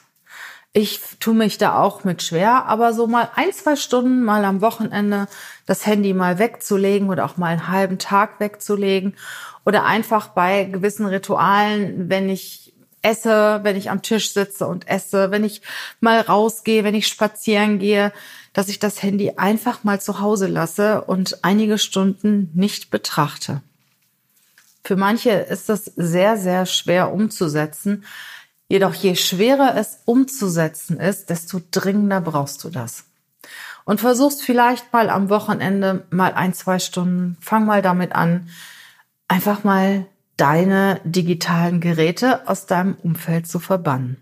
Ich 0.72 1.02
tue 1.20 1.34
mich 1.34 1.58
da 1.58 1.82
auch 1.82 2.04
mit 2.04 2.22
schwer, 2.22 2.66
aber 2.66 2.94
so 2.94 3.08
mal 3.08 3.30
ein, 3.36 3.52
zwei 3.54 3.76
Stunden 3.76 4.24
mal 4.24 4.46
am 4.46 4.62
Wochenende 4.62 5.28
das 5.66 5.88
Handy 5.88 6.14
mal 6.14 6.38
wegzulegen 6.38 7.10
oder 7.10 7.26
auch 7.26 7.38
mal 7.38 7.48
einen 7.48 7.68
halben 7.70 7.98
Tag 7.98 8.40
wegzulegen 8.40 9.16
oder 9.66 9.86
einfach 9.86 10.28
bei 10.30 10.66
gewissen 10.66 11.08
Ritualen, 11.08 12.10
wenn 12.10 12.30
ich 12.30 12.74
esse, 13.02 13.62
wenn 13.64 13.78
ich 13.78 13.90
am 13.90 14.04
Tisch 14.04 14.32
sitze 14.32 14.68
und 14.68 14.88
esse, 14.88 15.32
wenn 15.32 15.44
ich 15.44 15.62
mal 16.02 16.20
rausgehe, 16.22 16.84
wenn 16.84 16.96
ich 16.96 17.08
spazieren 17.08 17.80
gehe, 17.80 18.12
dass 18.54 18.70
ich 18.70 18.78
das 18.78 19.02
Handy 19.02 19.34
einfach 19.38 19.84
mal 19.84 20.02
zu 20.02 20.20
Hause 20.20 20.48
lasse 20.48 21.02
und 21.02 21.44
einige 21.44 21.78
Stunden 21.78 22.52
nicht 22.54 22.92
betrachte. 22.92 23.62
Für 24.84 24.96
manche 24.96 25.32
ist 25.32 25.70
das 25.70 25.86
sehr, 25.86 26.38
sehr 26.38 26.66
schwer 26.66 27.12
umzusetzen, 27.12 28.06
Jedoch 28.70 28.94
je 28.94 29.16
schwerer 29.16 29.76
es 29.76 30.00
umzusetzen 30.06 31.00
ist, 31.00 31.32
desto 31.32 31.60
dringender 31.72 32.22
brauchst 32.22 32.64
du 32.64 32.70
das. 32.70 33.06
Und 33.84 34.00
versuchst 34.00 34.44
vielleicht 34.44 34.94
mal 34.94 35.10
am 35.10 35.30
Wochenende 35.30 36.06
mal 36.12 36.34
ein, 36.34 36.54
zwei 36.54 36.78
Stunden, 36.78 37.36
fang 37.42 37.66
mal 37.66 37.82
damit 37.82 38.14
an, 38.14 38.48
einfach 39.28 39.64
mal 39.64 40.06
deine 40.38 41.02
digitalen 41.04 41.82
Geräte 41.82 42.48
aus 42.48 42.68
deinem 42.68 42.96
Umfeld 43.02 43.48
zu 43.48 43.60
verbannen. 43.60 44.18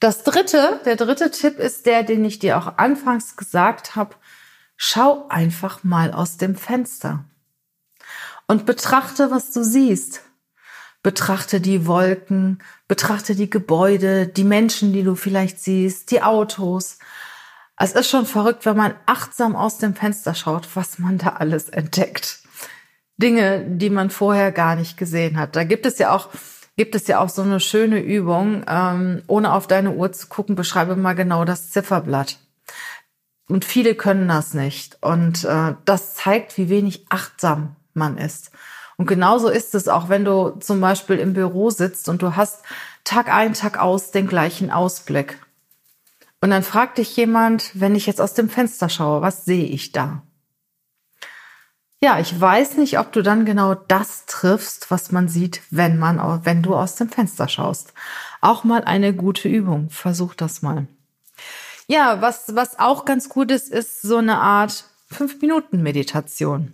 Das 0.00 0.24
dritte, 0.24 0.80
der 0.84 0.96
dritte 0.96 1.30
Tipp 1.30 1.58
ist 1.58 1.86
der, 1.86 2.02
den 2.02 2.24
ich 2.24 2.40
dir 2.40 2.58
auch 2.58 2.76
anfangs 2.76 3.36
gesagt 3.36 3.94
habe. 3.94 4.16
Schau 4.76 5.26
einfach 5.28 5.84
mal 5.84 6.12
aus 6.12 6.36
dem 6.36 6.56
Fenster 6.56 7.24
und 8.48 8.66
betrachte, 8.66 9.30
was 9.30 9.52
du 9.52 9.62
siehst. 9.62 10.22
Betrachte 11.08 11.62
die 11.62 11.86
Wolken, 11.86 12.58
betrachte 12.86 13.34
die 13.34 13.48
Gebäude, 13.48 14.26
die 14.26 14.44
Menschen, 14.44 14.92
die 14.92 15.02
du 15.02 15.14
vielleicht 15.14 15.58
siehst, 15.58 16.10
die 16.10 16.20
Autos. 16.20 16.98
Es 17.78 17.92
ist 17.92 18.10
schon 18.10 18.26
verrückt, 18.26 18.66
wenn 18.66 18.76
man 18.76 18.92
achtsam 19.06 19.56
aus 19.56 19.78
dem 19.78 19.94
Fenster 19.94 20.34
schaut, 20.34 20.68
was 20.74 20.98
man 20.98 21.16
da 21.16 21.28
alles 21.30 21.70
entdeckt. 21.70 22.40
Dinge, 23.16 23.64
die 23.66 23.88
man 23.88 24.10
vorher 24.10 24.52
gar 24.52 24.76
nicht 24.76 24.98
gesehen 24.98 25.38
hat. 25.38 25.56
Da 25.56 25.64
gibt 25.64 25.86
es 25.86 25.96
ja 25.96 26.14
auch 26.14 26.28
gibt 26.76 26.94
es 26.94 27.06
ja 27.06 27.20
auch 27.20 27.30
so 27.30 27.40
eine 27.40 27.58
schöne 27.58 28.00
Übung, 28.00 28.64
ähm, 28.68 29.22
ohne 29.28 29.54
auf 29.54 29.66
deine 29.66 29.92
Uhr 29.92 30.12
zu 30.12 30.26
gucken, 30.26 30.56
beschreibe 30.56 30.94
mal 30.94 31.14
genau 31.14 31.46
das 31.46 31.70
Zifferblatt. 31.70 32.36
Und 33.48 33.64
viele 33.64 33.94
können 33.94 34.28
das 34.28 34.52
nicht. 34.52 34.98
Und 35.00 35.46
äh, 35.46 35.72
das 35.86 36.16
zeigt, 36.16 36.58
wie 36.58 36.68
wenig 36.68 37.06
achtsam 37.08 37.76
man 37.94 38.18
ist. 38.18 38.50
Und 38.98 39.06
genauso 39.06 39.48
ist 39.48 39.74
es 39.76 39.88
auch, 39.88 40.08
wenn 40.08 40.24
du 40.24 40.50
zum 40.58 40.80
Beispiel 40.80 41.18
im 41.18 41.32
Büro 41.32 41.70
sitzt 41.70 42.08
und 42.08 42.20
du 42.20 42.34
hast 42.36 42.62
Tag 43.04 43.32
ein, 43.32 43.54
Tag 43.54 43.78
aus 43.78 44.10
den 44.10 44.26
gleichen 44.26 44.70
Ausblick. 44.70 45.38
Und 46.40 46.50
dann 46.50 46.64
fragt 46.64 46.98
dich 46.98 47.16
jemand, 47.16 47.70
wenn 47.74 47.94
ich 47.94 48.06
jetzt 48.06 48.20
aus 48.20 48.34
dem 48.34 48.50
Fenster 48.50 48.88
schaue, 48.88 49.22
was 49.22 49.44
sehe 49.44 49.66
ich 49.66 49.92
da? 49.92 50.22
Ja, 52.00 52.18
ich 52.18 52.40
weiß 52.40 52.76
nicht, 52.76 52.98
ob 52.98 53.12
du 53.12 53.22
dann 53.22 53.44
genau 53.44 53.74
das 53.74 54.26
triffst, 54.26 54.90
was 54.90 55.10
man 55.10 55.28
sieht, 55.28 55.62
wenn 55.70 55.98
man, 55.98 56.44
wenn 56.44 56.62
du 56.62 56.76
aus 56.76 56.96
dem 56.96 57.08
Fenster 57.08 57.48
schaust. 57.48 57.92
Auch 58.40 58.62
mal 58.62 58.84
eine 58.84 59.14
gute 59.14 59.48
Übung. 59.48 59.90
Versuch 59.90 60.34
das 60.34 60.62
mal. 60.62 60.86
Ja, 61.88 62.20
was, 62.20 62.54
was 62.54 62.78
auch 62.78 63.04
ganz 63.04 63.28
gut 63.28 63.50
ist, 63.50 63.68
ist 63.68 64.02
so 64.02 64.18
eine 64.18 64.38
Art 64.38 64.84
fünf 65.08 65.40
Minuten 65.40 65.82
Meditation. 65.82 66.72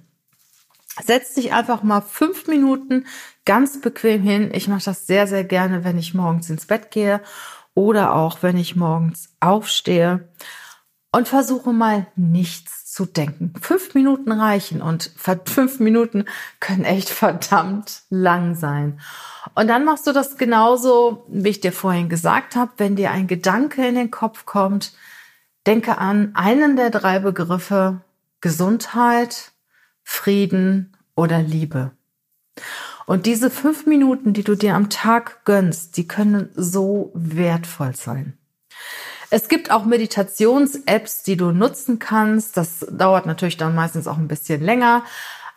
Setz 1.03 1.35
dich 1.35 1.53
einfach 1.53 1.83
mal 1.83 2.01
fünf 2.01 2.47
Minuten 2.47 3.07
ganz 3.45 3.81
bequem 3.81 4.23
hin. 4.23 4.51
Ich 4.53 4.69
mache 4.69 4.85
das 4.85 5.07
sehr, 5.07 5.27
sehr 5.27 5.45
gerne, 5.45 5.85
wenn 5.85 5.99
ich 5.99 6.15
morgens 6.15 6.51
ins 6.51 6.67
Bett 6.67 6.91
gehe 6.91 7.21
oder 7.75 8.15
auch 8.15 8.43
wenn 8.43 8.57
ich 8.57 8.77
morgens 8.77 9.31
aufstehe 9.41 10.29
und 11.11 11.29
versuche 11.29 11.73
mal 11.73 12.07
nichts 12.17 12.93
zu 12.93 13.07
denken. 13.07 13.53
Fünf 13.61 13.95
Minuten 13.95 14.31
reichen 14.31 14.81
und 14.81 15.11
fünf 15.47 15.81
Minuten 15.81 16.27
können 16.61 16.85
echt 16.85 17.11
verdammt 17.11 18.03
lang 18.09 18.55
sein. 18.55 19.01
Und 19.55 19.69
dann 19.69 19.85
machst 19.85 20.07
du 20.07 20.13
das 20.13 20.37
genauso, 20.37 21.27
wie 21.29 21.51
ich 21.51 21.61
dir 21.61 21.73
vorhin 21.73 22.09
gesagt 22.09 22.55
habe, 22.57 22.73
wenn 22.77 22.97
dir 22.97 23.11
ein 23.11 23.27
Gedanke 23.27 23.87
in 23.87 23.97
den 23.97 24.11
Kopf 24.13 24.47
kommt, 24.47 24.93
denke 25.67 25.99
an 25.99 26.31
einen 26.35 26.77
der 26.77 26.91
drei 26.91 27.19
Begriffe 27.19 28.01
Gesundheit, 28.41 29.54
Frieden 30.05 30.97
oder 31.17 31.43
Liebe. 31.43 31.91
Und 33.07 33.27
diese 33.27 33.51
fünf 33.51 33.87
Minuten, 33.87 34.33
die 34.33 34.45
du 34.45 34.55
dir 34.55 34.75
am 34.75 34.89
Tag 34.89 35.45
gönnst, 35.45 35.97
die 35.97 36.07
können 36.07 36.51
so 36.55 37.11
wertvoll 37.15 37.95
sein. 37.97 38.39
Es 39.31 39.49
gibt 39.49 39.71
auch 39.71 39.85
Meditations-Apps, 39.85 41.25
die 41.25 41.37
du 41.37 41.51
nutzen 41.51 41.99
kannst. 41.99 42.57
Das 42.57 42.87
dauert 42.91 43.27
natürlich 43.27 43.57
dann 43.57 43.75
meistens 43.75 44.07
auch 44.07 44.17
ein 44.17 44.29
bisschen 44.29 44.63
länger. 44.63 45.03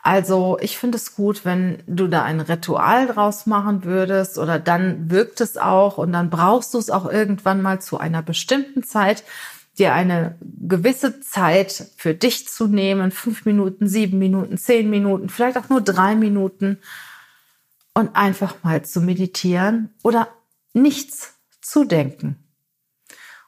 Also 0.02 0.58
ich 0.62 0.78
finde 0.78 0.98
es 0.98 1.16
gut, 1.16 1.44
wenn 1.44 1.84
du 1.86 2.08
da 2.08 2.24
ein 2.24 2.40
Ritual 2.40 3.08
draus 3.08 3.46
machen 3.46 3.84
würdest 3.84 4.38
oder 4.38 4.58
dann 4.58 5.12
wirkt 5.12 5.42
es 5.42 5.58
auch 5.58 5.98
und 5.98 6.14
dann 6.14 6.30
brauchst 6.30 6.74
du 6.74 6.78
es 6.78 6.90
auch 6.90 7.12
irgendwann 7.12 7.62
mal 7.62 7.82
zu 7.82 7.98
einer 7.98 8.22
bestimmten 8.22 8.84
Zeit 8.84 9.24
dir 9.80 9.94
eine 9.94 10.38
gewisse 10.42 11.22
Zeit 11.22 11.92
für 11.98 12.13
dich 12.13 12.48
zu 12.48 12.68
nehmen, 12.68 13.12
fünf 13.12 13.46
Minuten, 13.46 13.88
sieben 13.88 14.18
Minuten, 14.20 14.58
zehn 14.58 14.90
Minuten, 14.90 15.30
vielleicht 15.30 15.58
auch 15.58 15.70
nur 15.70 15.82
drei 15.82 16.16
Minuten 16.16 16.80
und 17.94 18.16
einfach 18.16 18.56
mal 18.63 18.84
zu 18.84 19.02
meditieren 19.02 19.94
oder 20.04 20.28
nichts 20.74 21.36
zu 21.62 21.84
denken. 21.84 22.38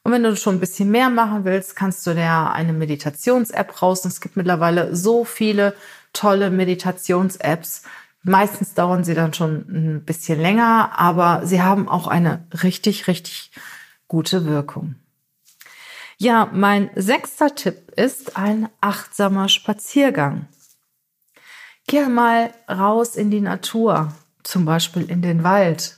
Und 0.04 0.12
wenn 0.12 0.24
du 0.24 0.36
schon 0.36 0.56
ein 0.56 0.60
bisschen 0.60 0.92
mehr 0.92 1.10
machen 1.10 1.46
willst, 1.46 1.76
kannst 1.76 2.08
du 2.08 2.14
dir 2.14 2.52
eine 2.52 2.74
Meditations-App 2.74 3.82
raus. 3.82 4.06
Es 4.06 4.22
gibt 4.22 4.38
mittlerweile 4.38 4.96
so 4.96 5.26
viele 5.26 5.76
tolle 6.14 6.50
Meditations-Apps. 6.50 7.84
Meistens 8.24 8.74
dauern 8.74 9.04
sie 9.04 9.14
dann 9.14 9.34
schon 9.34 9.66
ein 9.70 10.06
bisschen 10.06 10.40
länger, 10.40 10.98
aber 10.98 11.46
sie 11.46 11.62
haben 11.62 11.88
auch 11.88 12.08
eine 12.08 12.46
richtig, 12.64 13.08
richtig 13.08 13.52
gute 14.08 14.46
Wirkung. 14.46 14.96
Ja, 16.22 16.50
mein 16.52 16.90
sechster 16.96 17.56
Tipp 17.56 17.94
ist 17.96 18.36
ein 18.36 18.68
achtsamer 18.82 19.48
Spaziergang. 19.48 20.50
Geh 21.88 22.08
mal 22.08 22.54
raus 22.70 23.16
in 23.16 23.32
die 23.32 23.40
Natur, 23.40 24.14
zum 24.44 24.66
Beispiel 24.66 25.10
in 25.10 25.22
den 25.22 25.46
Wald 25.46 25.98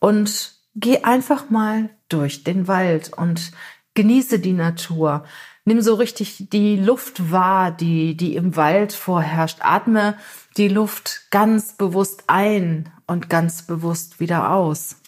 und 0.00 0.52
geh 0.74 0.98
einfach 1.04 1.48
mal 1.48 1.88
durch 2.10 2.44
den 2.44 2.68
Wald 2.68 3.10
und 3.16 3.52
genieße 3.94 4.38
die 4.38 4.52
Natur. 4.52 5.24
Nimm 5.64 5.80
so 5.80 5.94
richtig 5.94 6.50
die 6.50 6.76
Luft 6.76 7.32
wahr, 7.32 7.70
die, 7.70 8.14
die 8.14 8.36
im 8.36 8.54
Wald 8.56 8.92
vorherrscht. 8.92 9.60
Atme 9.62 10.18
die 10.58 10.68
Luft 10.68 11.30
ganz 11.30 11.72
bewusst 11.78 12.24
ein 12.26 12.92
und 13.06 13.30
ganz 13.30 13.62
bewusst 13.62 14.20
wieder 14.20 14.50
aus 14.50 15.01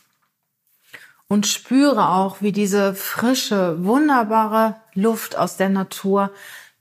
und 1.35 1.49
spüre 1.49 2.11
auch, 2.11 2.43
wie 2.43 2.53
diese 2.53 2.95
frische, 2.95 3.85
wunderbare 3.85 4.77
Luft 4.95 5.37
aus 5.37 5.57
der 5.57 5.69
Natur 5.69 6.31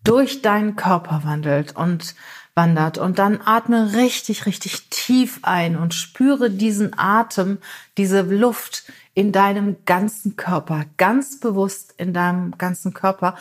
durch 0.03 0.43
deinen 0.43 0.75
Körper 0.75 1.21
wandelt 1.23 1.75
und 1.75 2.13
wandert. 2.53 2.99
Und 2.99 3.17
dann 3.17 3.41
atme 3.43 3.93
richtig, 3.93 4.45
richtig 4.45 4.91
tief 4.91 5.39
ein 5.41 5.75
und 5.75 5.95
spüre 5.95 6.51
diesen 6.51 6.91
Atem, 6.95 7.57
diese 7.97 8.21
Luft 8.21 8.83
in 9.15 9.31
deinem 9.31 9.77
ganzen 9.85 10.35
Körper, 10.35 10.85
ganz 10.97 11.39
bewusst 11.39 11.95
in 11.97 12.13
deinem 12.13 12.55
ganzen 12.59 12.93
Körper. 12.93 13.35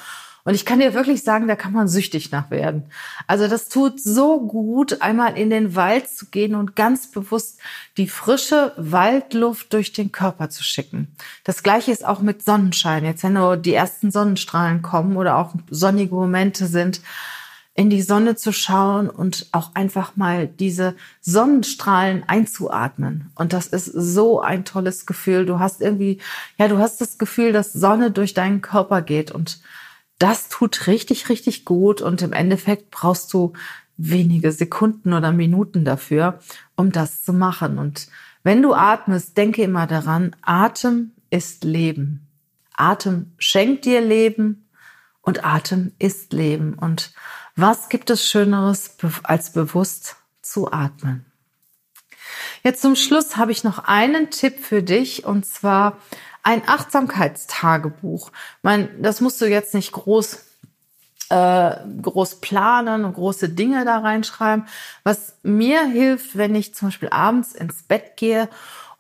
Und 0.45 0.55
ich 0.55 0.67
kann 0.67 0.81
dir 0.81 0.95
wirklich 0.95 1.23
sagen, 1.23 1.47
da 1.47 1.55
kann 1.55 1.73
man 1.73 1.87
süchtig 1.87 2.33
nach 2.33 2.51
werden. 2.51 2.85
Also 3.27 3.47
das 3.47 3.69
tut 3.69 4.01
so 4.01 4.41
gut, 4.41 5.01
einmal 5.01 5.39
in 5.39 5.51
den 5.51 5.77
Wald 5.77 6.09
zu 6.09 6.27
gehen 6.27 6.55
und 6.55 6.75
ganz 6.75 7.11
bewusst 7.11 7.61
die 7.97 8.09
frische 8.09 8.73
Waldluft 8.77 9.73
durch 9.73 9.93
den 9.93 10.11
Körper 10.11 10.49
zu 10.49 10.65
schicken. 10.65 11.15
Das 11.45 11.63
gleiche 11.63 11.93
ist 11.93 12.05
auch 12.05 12.21
mit 12.21 12.45
Sonnenschein. 12.45 13.05
Jetzt, 13.05 13.23
wenn 13.23 13.35
nur 13.35 13.57
die 13.57 13.75
ersten 13.75 14.11
Sonnenstrahlen 14.11 14.83
kommen 14.83 15.17
oder 15.17 15.39
auch 15.39 15.55
sonnige 15.71 16.15
Momente 16.15 16.67
sind, 16.67 17.01
in 17.75 17.89
die 17.89 18.03
Sonne 18.03 18.37
zu 18.37 18.53
schauen 18.53 19.09
und 19.09 19.47
auch 19.53 19.75
einfach 19.75 20.15
mal 20.17 20.47
diese 20.47 20.95
Sonnenstrahlen 21.21 22.23
einzuatmen. 22.27 23.31
Und 23.35 23.55
das 23.55 23.67
ist 23.67 23.87
so 23.87 24.41
ein 24.41 24.65
tolles 24.67 25.07
Gefühl. 25.07 25.47
Du 25.47 25.59
hast 25.59 25.81
irgendwie, 25.81 26.21
ja, 26.59 26.69
du 26.69 26.79
hast 26.79 27.01
das 27.01 27.17
Gefühl, 27.17 27.53
dass 27.53 27.73
Sonne 27.73 28.11
durch 28.11 28.35
deinen 28.35 28.61
Körper 28.61 29.01
geht 29.01 29.31
und 29.31 29.61
das 30.23 30.49
tut 30.49 30.87
richtig, 30.87 31.29
richtig 31.29 31.65
gut. 31.65 32.01
Und 32.01 32.23
im 32.23 32.33
Endeffekt 32.33 32.91
brauchst 32.91 33.33
du 33.33 33.53
wenige 33.97 34.53
Sekunden 34.53 35.13
oder 35.13 35.33
Minuten 35.33 35.85
dafür, 35.85 36.39
um 36.77 36.93
das 36.93 37.23
zu 37.25 37.33
machen. 37.33 37.79
Und 37.79 38.09
wenn 38.43 38.63
du 38.63 38.75
atmest, 38.75 39.37
denke 39.37 39.63
immer 39.63 39.87
daran, 39.87 40.37
Atem 40.43 41.13
ist 41.31 41.65
Leben. 41.65 42.29
Atem 42.75 43.33
schenkt 43.39 43.85
dir 43.85 44.01
Leben 44.01 44.69
und 45.23 45.45
Atem 45.45 45.93
ist 45.99 46.33
Leben. 46.33 46.75
Und 46.75 47.13
was 47.57 47.89
gibt 47.89 48.09
es 48.11 48.27
Schöneres, 48.27 48.97
als 49.25 49.53
bewusst 49.53 50.17
zu 50.41 50.73
atmen? 50.73 51.27
Jetzt 52.63 52.83
zum 52.83 52.95
Schluss 52.95 53.37
habe 53.37 53.53
ich 53.53 53.65
noch 53.65 53.81
einen 53.81 54.31
Tipp 54.31 54.61
für 54.61 54.83
dich 54.83 55.25
und 55.25 55.45
zwar 55.47 55.99
ein 56.43 56.63
Achtsamkeitstagebuch. 56.67 58.33
Man, 58.63 58.89
das 59.01 59.21
musst 59.21 59.41
du 59.41 59.47
jetzt 59.47 59.75
nicht 59.75 59.93
groß 59.93 60.45
äh, 61.33 61.77
groß 62.03 62.41
planen 62.41 63.07
und 63.07 63.15
große 63.15 63.49
Dinge 63.49 63.87
da 63.87 63.99
reinschreiben. 63.99 64.67
Was 65.03 65.39
mir 65.43 65.87
hilft, 65.87 66.37
wenn 66.37 66.55
ich 66.55 66.75
zum 66.75 66.89
Beispiel 66.89 67.09
abends 67.09 67.55
ins 67.55 67.83
Bett 67.85 68.17
gehe 68.17 68.51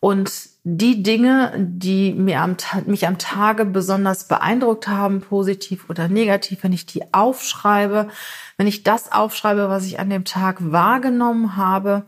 und 0.00 0.32
die 0.64 1.02
Dinge, 1.02 1.52
die 1.58 2.14
mir 2.14 2.40
am, 2.40 2.56
mich 2.86 3.06
am 3.06 3.18
Tage 3.18 3.66
besonders 3.66 4.28
beeindruckt 4.28 4.88
haben, 4.88 5.20
positiv 5.20 5.90
oder 5.90 6.08
negativ, 6.08 6.62
wenn 6.62 6.72
ich 6.72 6.86
die 6.86 7.12
aufschreibe, 7.12 8.08
wenn 8.56 8.66
ich 8.66 8.82
das 8.82 9.12
aufschreibe, 9.12 9.68
was 9.68 9.84
ich 9.84 9.98
an 9.98 10.08
dem 10.08 10.24
Tag 10.24 10.56
wahrgenommen 10.72 11.56
habe, 11.56 12.04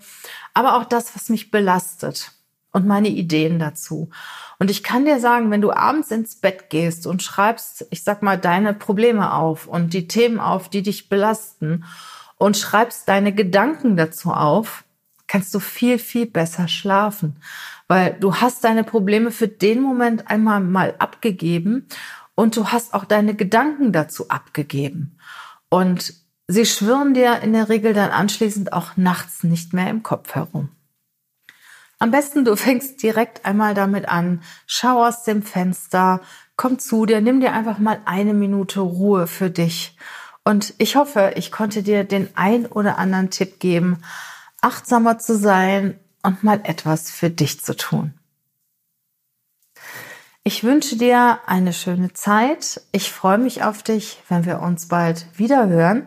aber 0.54 0.76
auch 0.76 0.84
das, 0.84 1.14
was 1.14 1.28
mich 1.28 1.50
belastet 1.50 2.33
und 2.74 2.86
meine 2.86 3.08
Ideen 3.08 3.58
dazu. 3.58 4.10
Und 4.58 4.70
ich 4.70 4.82
kann 4.82 5.04
dir 5.04 5.20
sagen, 5.20 5.50
wenn 5.50 5.60
du 5.60 5.72
abends 5.72 6.10
ins 6.10 6.34
Bett 6.34 6.70
gehst 6.70 7.06
und 7.06 7.22
schreibst, 7.22 7.86
ich 7.90 8.02
sag 8.02 8.22
mal, 8.22 8.36
deine 8.36 8.74
Probleme 8.74 9.32
auf 9.32 9.66
und 9.66 9.94
die 9.94 10.08
Themen 10.08 10.40
auf, 10.40 10.68
die 10.68 10.82
dich 10.82 11.08
belasten 11.08 11.84
und 12.36 12.56
schreibst 12.56 13.08
deine 13.08 13.32
Gedanken 13.32 13.96
dazu 13.96 14.32
auf, 14.32 14.84
kannst 15.28 15.54
du 15.54 15.60
viel, 15.60 15.98
viel 15.98 16.26
besser 16.26 16.66
schlafen, 16.66 17.36
weil 17.86 18.16
du 18.18 18.34
hast 18.36 18.64
deine 18.64 18.82
Probleme 18.82 19.30
für 19.30 19.48
den 19.48 19.80
Moment 19.80 20.28
einmal 20.28 20.60
mal 20.60 20.96
abgegeben 20.98 21.86
und 22.34 22.56
du 22.56 22.68
hast 22.68 22.92
auch 22.92 23.04
deine 23.04 23.34
Gedanken 23.34 23.92
dazu 23.92 24.28
abgegeben. 24.30 25.16
Und 25.68 26.14
sie 26.48 26.66
schwirren 26.66 27.14
dir 27.14 27.40
in 27.40 27.52
der 27.52 27.68
Regel 27.68 27.94
dann 27.94 28.10
anschließend 28.10 28.72
auch 28.72 28.96
nachts 28.96 29.44
nicht 29.44 29.72
mehr 29.72 29.90
im 29.90 30.02
Kopf 30.02 30.34
herum. 30.34 30.70
Am 32.04 32.10
besten 32.10 32.44
du 32.44 32.54
fängst 32.66 33.02
direkt 33.02 33.46
einmal 33.46 33.72
damit 33.72 34.10
an, 34.10 34.42
schau 34.66 35.06
aus 35.06 35.22
dem 35.22 35.42
Fenster, 35.42 36.20
komm 36.54 36.78
zu 36.78 37.06
dir, 37.06 37.22
nimm 37.22 37.40
dir 37.40 37.54
einfach 37.54 37.78
mal 37.78 37.98
eine 38.04 38.34
Minute 38.34 38.80
Ruhe 38.80 39.26
für 39.26 39.48
dich. 39.48 39.96
Und 40.44 40.74
ich 40.76 40.96
hoffe, 40.96 41.32
ich 41.36 41.50
konnte 41.50 41.82
dir 41.82 42.04
den 42.04 42.28
ein 42.34 42.66
oder 42.66 42.98
anderen 42.98 43.30
Tipp 43.30 43.58
geben, 43.58 44.02
achtsamer 44.60 45.18
zu 45.18 45.34
sein 45.34 45.98
und 46.22 46.44
mal 46.44 46.60
etwas 46.64 47.10
für 47.10 47.30
dich 47.30 47.62
zu 47.62 47.74
tun. 47.74 48.12
Ich 50.42 50.62
wünsche 50.62 50.96
dir 50.96 51.38
eine 51.46 51.72
schöne 51.72 52.12
Zeit. 52.12 52.82
Ich 52.92 53.10
freue 53.10 53.38
mich 53.38 53.62
auf 53.62 53.82
dich, 53.82 54.18
wenn 54.28 54.44
wir 54.44 54.60
uns 54.60 54.88
bald 54.88 55.26
wieder 55.38 55.68
hören. 55.70 56.06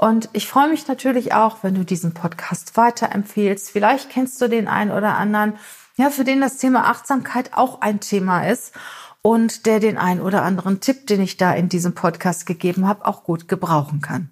Und 0.00 0.30
ich 0.32 0.48
freue 0.48 0.70
mich 0.70 0.88
natürlich 0.88 1.34
auch, 1.34 1.58
wenn 1.60 1.74
du 1.74 1.84
diesen 1.84 2.14
Podcast 2.14 2.78
weiterempfehlst. 2.78 3.70
Vielleicht 3.70 4.08
kennst 4.08 4.40
du 4.40 4.48
den 4.48 4.66
einen 4.66 4.92
oder 4.92 5.18
anderen, 5.18 5.58
ja, 5.98 6.08
für 6.08 6.24
den 6.24 6.40
das 6.40 6.56
Thema 6.56 6.88
Achtsamkeit 6.88 7.50
auch 7.52 7.82
ein 7.82 8.00
Thema 8.00 8.48
ist 8.48 8.72
und 9.20 9.66
der 9.66 9.78
den 9.78 9.98
einen 9.98 10.22
oder 10.22 10.42
anderen 10.42 10.80
Tipp, 10.80 11.06
den 11.06 11.20
ich 11.20 11.36
da 11.36 11.52
in 11.52 11.68
diesem 11.68 11.94
Podcast 11.94 12.46
gegeben 12.46 12.88
habe, 12.88 13.04
auch 13.04 13.24
gut 13.24 13.46
gebrauchen 13.46 14.00
kann. 14.00 14.30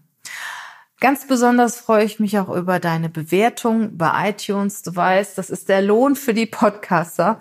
Ganz 1.01 1.27
besonders 1.27 1.77
freue 1.77 2.05
ich 2.05 2.19
mich 2.19 2.39
auch 2.39 2.49
über 2.49 2.81
deine 2.81 3.11
Bewertung 3.11 3.99
bei 3.99 4.31
iTunes. 4.31 4.81
Du 4.81 4.97
weißt, 4.97 5.37
das 5.37 5.51
ist 5.51 5.69
der 5.69 5.83
Lohn 5.83 6.17
für 6.17 6.33
die 6.33 6.47
Podcaster, 6.47 7.41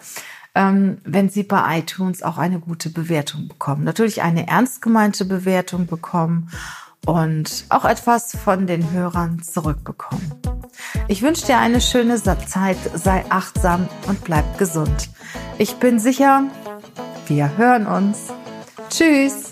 ähm, 0.53 0.97
wenn 1.05 1.29
sie 1.29 1.43
bei 1.43 1.79
iTunes 1.79 2.23
auch 2.23 2.37
eine 2.37 2.59
gute 2.59 2.89
Bewertung 2.89 3.47
bekommen. 3.47 3.85
Natürlich 3.85 4.21
eine 4.21 4.49
ernst 4.49 4.81
gemeinte 4.81 5.23
Bewertung 5.23 5.87
bekommen 5.87 6.51
und 7.07 7.65
auch 7.69 7.85
etwas 7.85 8.35
von 8.35 8.67
den 8.67 8.91
Hörern 8.91 9.41
zurückbekommen. 9.41 10.31
Ich 11.07 11.21
wünsche 11.21 11.45
dir 11.45 11.57
eine 11.57 11.81
schöne 11.81 12.21
Zeit, 12.21 12.77
sei 12.93 13.23
achtsam 13.29 13.87
und 14.07 14.23
bleib 14.23 14.57
gesund. 14.57 15.09
Ich 15.57 15.77
bin 15.77 15.99
sicher, 15.99 16.43
wir 17.27 17.57
hören 17.57 17.87
uns. 17.87 18.27
Tschüss! 18.89 19.46